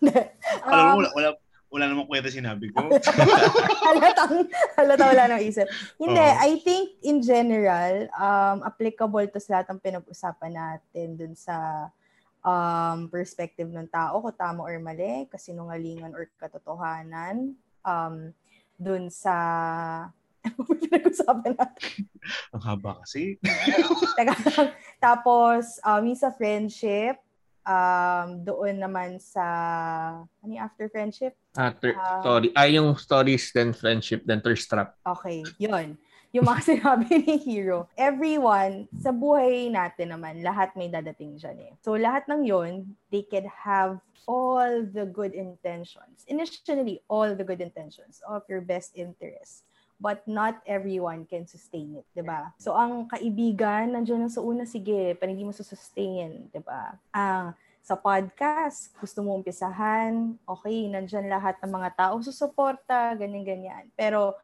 [0.00, 0.10] um,
[0.72, 1.28] Alam mo, wala, wala,
[1.72, 2.84] wala namang kwenta sinabi ko.
[3.88, 4.44] halatang,
[4.76, 5.64] halata wala nang isip.
[5.96, 11.32] Hindi, uh I think in general, um, applicable to sa lahat ng pinag-usapan natin dun
[11.32, 11.88] sa
[12.44, 17.56] um, perspective ng tao, kung tama or mali, kasinungalingan or katotohanan,
[17.88, 18.36] um,
[18.76, 19.34] dun sa
[20.82, 22.06] pinag-usapan natin.
[22.52, 23.38] Ang haba kasi.
[24.18, 24.34] Teka,
[24.98, 27.18] tapos, um, yung sa friendship,
[27.62, 29.44] um, doon naman sa,
[30.42, 31.38] ano yung after friendship?
[31.54, 32.48] After, uh, story.
[32.58, 34.98] Ay, yung stories, then friendship, then thirst trap.
[35.06, 35.98] Okay, yun
[36.32, 37.86] yung mga sinabi ni Hero.
[37.94, 41.72] Everyone, sa buhay natin naman, lahat may dadating dyan eh.
[41.84, 46.24] So lahat ng yon they can have all the good intentions.
[46.26, 49.68] Initially, all the good intentions of your best interest.
[50.02, 52.50] But not everyone can sustain it, di ba?
[52.58, 56.98] So ang kaibigan, nandiyan na sa una, sige, pero hindi mo sustain, di ba?
[57.14, 63.90] Ang sa podcast, gusto mo umpisahan, okay, nandiyan lahat ng mga tao susuporta, ganyan-ganyan.
[63.94, 64.34] Pero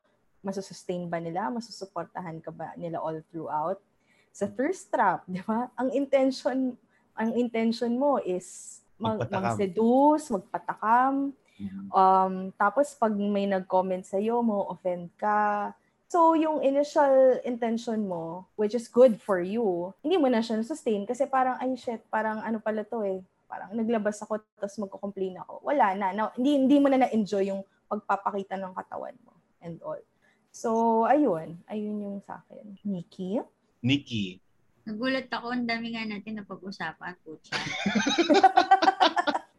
[0.42, 1.50] masusustain ba nila?
[1.50, 3.82] Masusuportahan ka ba nila all throughout?
[4.30, 5.70] Sa first trap, di ba?
[5.74, 6.78] Ang intention,
[7.18, 11.34] ang intention mo is mag, mag-seduce, magpatakam.
[11.59, 11.86] Mm-hmm.
[11.90, 15.74] Um, tapos pag may nag-comment sa iyo, mo offend ka.
[16.09, 21.04] So, yung initial intention mo, which is good for you, hindi mo na siya sustain
[21.04, 23.20] kasi parang, ay shit, parang ano pala to eh.
[23.44, 25.61] Parang naglabas ako tapos magko-complain ako.
[25.68, 26.06] Wala na.
[26.16, 27.61] na hindi, hindi mo na na-enjoy yung
[27.92, 30.00] pagpapakita ng katawan mo and all.
[30.48, 31.61] So, ayun.
[31.68, 32.76] Ayun yung sa akin.
[32.88, 33.44] Nikki?
[33.84, 34.40] Nikki.
[34.88, 35.52] Nagulat ako.
[35.52, 37.20] Ang dami nga natin na pag-usapan.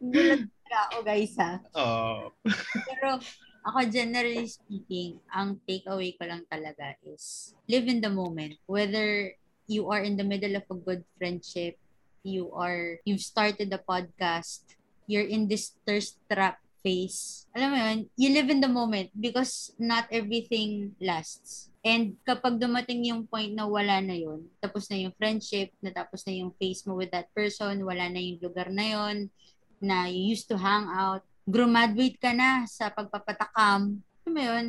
[0.02, 1.58] Nagulat ako, guys, ha?
[1.74, 2.30] Oh.
[2.88, 3.18] Pero,
[3.66, 8.56] ako, generally speaking, ang takeaway ko lang talaga is live in the moment.
[8.64, 9.34] Whether
[9.66, 11.76] you are in the middle of a good friendship,
[12.22, 17.46] you are, you've started a podcast, you're in this thirst trap face.
[17.52, 21.68] Alam mo yun, you live in the moment because not everything lasts.
[21.80, 26.36] And kapag dumating yung point na wala na yun, tapos na yung friendship, natapos na
[26.36, 29.32] yung face mo with that person, wala na yung lugar na yun,
[29.80, 34.66] na you used to hang out, graduate ka na sa pagpapatakam, alam mo yun,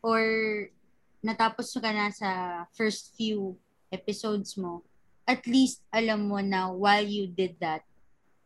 [0.00, 0.22] or
[1.20, 3.54] natapos ka na sa first few
[3.92, 4.82] episodes mo,
[5.28, 7.84] at least alam mo na while you did that,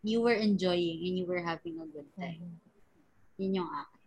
[0.03, 2.41] you were enjoying and you were having a good time.
[2.41, 3.41] Mm-hmm.
[3.41, 4.01] Yun yung akin.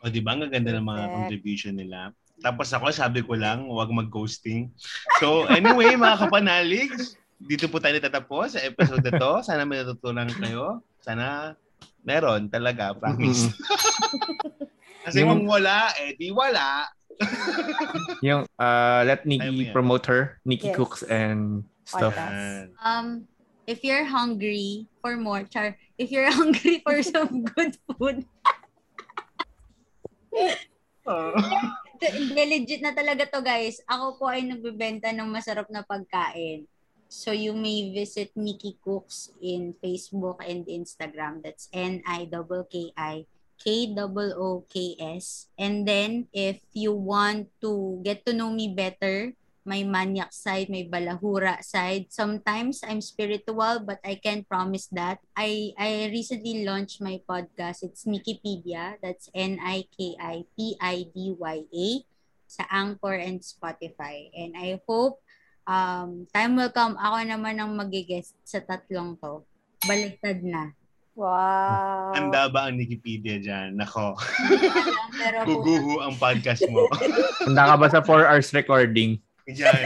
[0.00, 0.32] O, di ba?
[0.32, 2.16] Ang ganda ng mga contribution nila.
[2.40, 4.72] Tapos ako, sabi ko lang, huwag mag-ghosting.
[5.20, 6.88] So, anyway, mga kapanalig,
[7.40, 9.32] dito po tayo natatapos sa episode na to.
[9.48, 10.84] Sana may natutunan kayo.
[11.00, 11.56] Sana
[12.04, 13.48] meron talaga, promise.
[15.04, 16.84] Kasi kung wala, eh di wala.
[18.26, 20.76] yung uh, let Nikki promote her, Nikki yes.
[20.76, 22.16] Cooks and stuff.
[22.80, 23.28] Um,
[23.68, 28.24] if you're hungry for more, char, if you're hungry for some good food,
[31.04, 31.36] oh.
[32.32, 33.84] legit na talaga to guys.
[33.84, 36.64] Ako po ay nagbebenta ng masarap na pagkain.
[37.10, 41.42] So you may visit Nikki Cooks in Facebook and Instagram.
[41.42, 43.26] That's N-I-K-K-I
[43.60, 45.26] K-O-O-K-S.
[45.60, 49.36] And then, if you want to get to know me better,
[49.68, 52.08] may manyak side, may balahura side.
[52.08, 55.20] Sometimes I'm spiritual, but I can't promise that.
[55.36, 57.84] I I recently launched my podcast.
[57.84, 58.96] It's Nikipedia.
[59.04, 60.48] That's N-I-K-I-P-I-D-Y-A
[62.50, 64.32] sa Anchor and Spotify.
[64.32, 65.20] And I hope
[65.70, 69.46] um, time will come, ako naman ang magigest sa tatlong to.
[69.86, 70.74] Baliktad na.
[71.14, 72.16] Wow.
[72.16, 73.76] Handa ba ang Wikipedia dyan?
[73.76, 74.16] Nako.
[75.48, 76.88] Guguho ang podcast mo.
[77.46, 79.20] Handa ka ba sa 4 hours recording?
[79.44, 79.82] Diyan.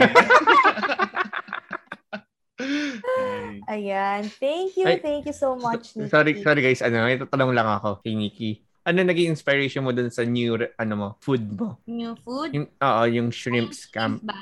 [2.55, 3.65] Ay.
[3.75, 4.21] Ayan.
[4.37, 4.85] Thank you.
[4.87, 6.11] Ay, thank you so much, Nikki.
[6.13, 6.85] Sorry, sorry guys.
[6.85, 8.61] Ano, may tatanong lang ako kay Nikki.
[8.85, 11.81] Ano naging inspiration mo dun sa new, ano mo, food mo?
[11.89, 14.21] new food, Yung, oo, yung shrimp scam.
[14.21, 14.37] ba?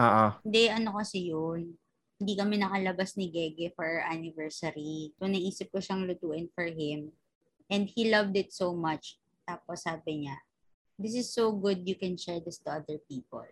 [0.00, 0.26] Oo.
[0.42, 1.74] Hindi, ano kasi yun.
[2.18, 5.12] Hindi kami nakalabas ni Gege for our anniversary.
[5.18, 7.10] So, naisip ko siyang lutuin for him.
[7.68, 9.18] And he loved it so much.
[9.44, 10.36] Tapos sabi niya,
[10.96, 13.44] this is so good, you can share this to other people.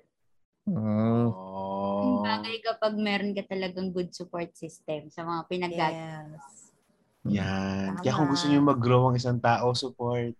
[0.62, 2.22] Ang Oh.
[2.22, 5.92] bagay kapag meron ka talagang good support system sa mga pinaggat.
[5.94, 6.72] Yes.
[7.26, 7.98] Yan.
[7.98, 8.00] Tama.
[8.02, 10.34] Kaya kung gusto niyo mag-grow ang isang tao, support.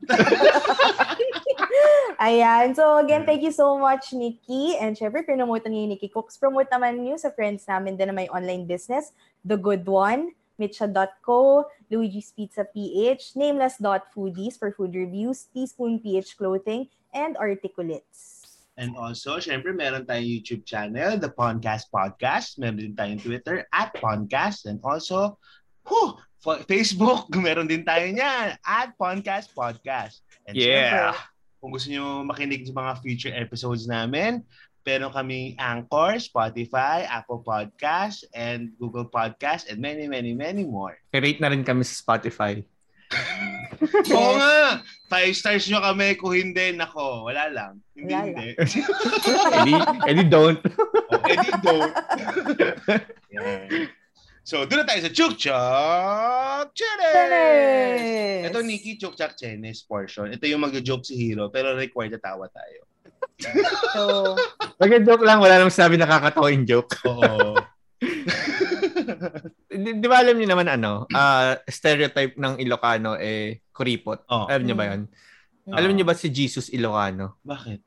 [2.16, 2.72] Ayan.
[2.78, 4.78] So, again, thank you so much, Nikki.
[4.78, 6.38] And syempre, niyo yung Nikki Cooks.
[6.38, 9.10] Promote naman niyo sa friends namin din na may online business,
[9.42, 17.36] The Good One, Mitcha.co, Luigi's Pizza PH, Nameless.foodies for food reviews, Teaspoon PH Clothing, and
[17.36, 18.46] Articulates.
[18.76, 22.60] And also, syempre, meron tayong YouTube channel, The Podcast Podcast.
[22.60, 24.68] Meron din tayong Twitter, at Podcast.
[24.68, 25.40] And also,
[25.88, 30.20] whew, fa- Facebook, meron din tayo niyan, at Podcast Podcast.
[30.44, 31.12] And Yeah.
[31.12, 31.35] syempre,
[31.66, 34.38] kung gusto niyo makinig sa mga future episodes namin,
[34.86, 40.94] meron kami Anchor, Spotify, Apple Podcast, and Google Podcast, and many, many, many more.
[41.10, 42.62] I-rate na rin kami sa Spotify.
[44.14, 44.78] Oo nga!
[45.10, 46.14] Five stars nyo kami.
[46.14, 47.82] Kung hindi, nako, wala lang.
[47.98, 48.48] Hindi, Wala hindi.
[49.58, 49.74] edi,
[50.06, 50.62] edi don't.
[51.10, 51.94] oh, edi don't.
[53.34, 53.90] Yan.
[54.46, 58.46] So, doon na tayo sa Chuk Chuk Chenes!
[58.46, 60.30] Ito, Nikki, Chuk Chuk Chenes portion.
[60.30, 62.86] Ito yung mag-joke si Hero, pero required na tawa tayo.
[63.90, 64.02] So,
[64.80, 66.94] Mag-joke lang, wala namang sabi nakakatawa yung joke.
[67.10, 67.58] Oo.
[69.76, 74.24] Di, di ba alam niyo naman ano, ah, stereotype ng Ilocano eh kuripot.
[74.30, 74.88] oh, Alam niyo ba.
[74.88, 75.04] 'yan?
[75.68, 75.74] Mm.
[75.76, 77.36] Alam niyo ba si Jesus Ilocano?
[77.44, 77.84] bakit?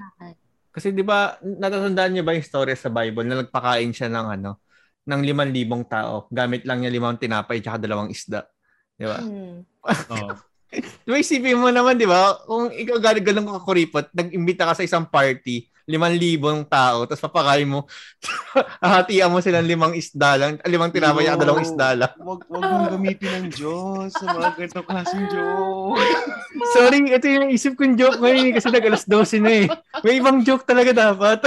[0.70, 4.62] Kasi 'di ba natatandaan niyo ba yung story sa Bible na nagpakain siya ng ano
[5.10, 6.30] ng 5,000 tao.
[6.30, 8.46] Gamit lang niya limang tinapay at dalawang isda.
[8.94, 9.20] 'Di ba?
[9.20, 9.58] hmm.
[10.14, 10.38] Oh.
[10.70, 12.38] Di ba isipin mo naman, 'di ba?
[12.46, 17.66] Kung ikaw galing ganun ka kuripot, nag-imbita ka sa isang party, 5,000 tao, tapos papakain
[17.66, 17.90] mo,
[18.86, 22.14] hahatian mo silang limang isda lang, ah, limang tinapay at dalawang isda lang.
[22.22, 25.98] Wag, wag mong gamitin ng Diyos sa mga ganitong klaseng joke.
[26.78, 29.68] Sorry, ito yung isip kong joke ngayon eh, kasi nag alas 12 na eh.
[30.06, 31.42] May ibang joke talaga dapat.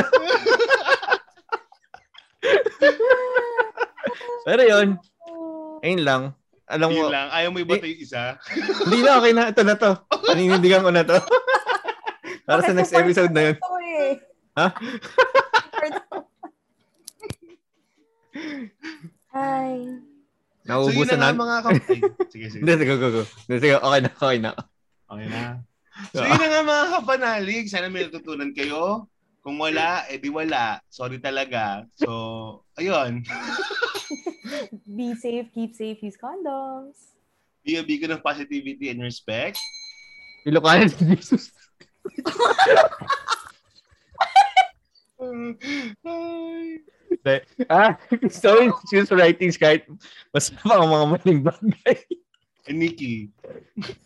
[4.43, 4.89] Pero yun,
[5.81, 6.23] ayun lang.
[6.67, 7.29] Alam mo, Yun lang.
[7.29, 8.41] Ayaw mo iba yung isa.
[8.89, 9.53] hindi na, okay na.
[9.53, 9.91] Ito na to.
[10.09, 11.19] Paninindigan ko na to.
[12.49, 13.57] Para sa Okay, next so part episode na yun.
[13.57, 14.13] ito eh.
[14.57, 14.67] Ha?
[20.63, 21.37] So yun Nauubusan na na.
[21.37, 22.03] mga kapatid.
[22.31, 22.61] Sige, sige.
[22.63, 23.23] Hindi, sige, go, go, go.
[23.27, 24.51] Sige, okay na, okay na.
[25.11, 25.43] Okay na.
[26.15, 27.65] So yun na nga mga kapanalig.
[27.67, 29.11] Sana may natutunan kayo.
[29.43, 30.79] Kung wala, edi wala.
[30.87, 31.83] Sorry talaga.
[31.99, 33.27] So, ayun.
[34.97, 37.19] Be safe, keep safe, use condoms.
[37.67, 39.59] Be a beacon of positivity and respect.
[40.47, 41.51] Ilocano si Jesus.
[47.71, 47.95] Ah,
[48.31, 49.87] so choose writings kahit
[50.35, 51.99] mas pa ang mga maling bagay.
[52.63, 53.27] Eh, Nikki,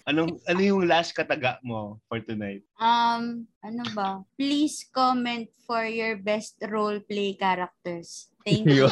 [0.09, 2.65] anong, ano yung last kataga mo for tonight?
[2.81, 4.25] Um, ano ba?
[4.41, 8.33] Please comment for your best role play characters.
[8.49, 8.89] Thank you.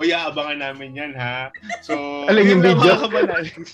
[0.00, 1.52] O yeah, abangan namin yan, ha?
[1.84, 3.04] So, Alin yung video?
[3.04, 3.52] kapanalig.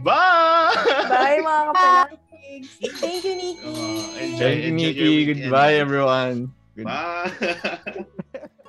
[0.00, 0.72] Bye!
[1.04, 2.70] Bye mga kapalakigs.
[2.96, 3.68] Thank you, Nikki.
[3.68, 5.12] Oh, enjoy, Thank you, Nikki.
[5.36, 6.48] Goodbye, everyone.
[6.72, 8.48] Good- Bye!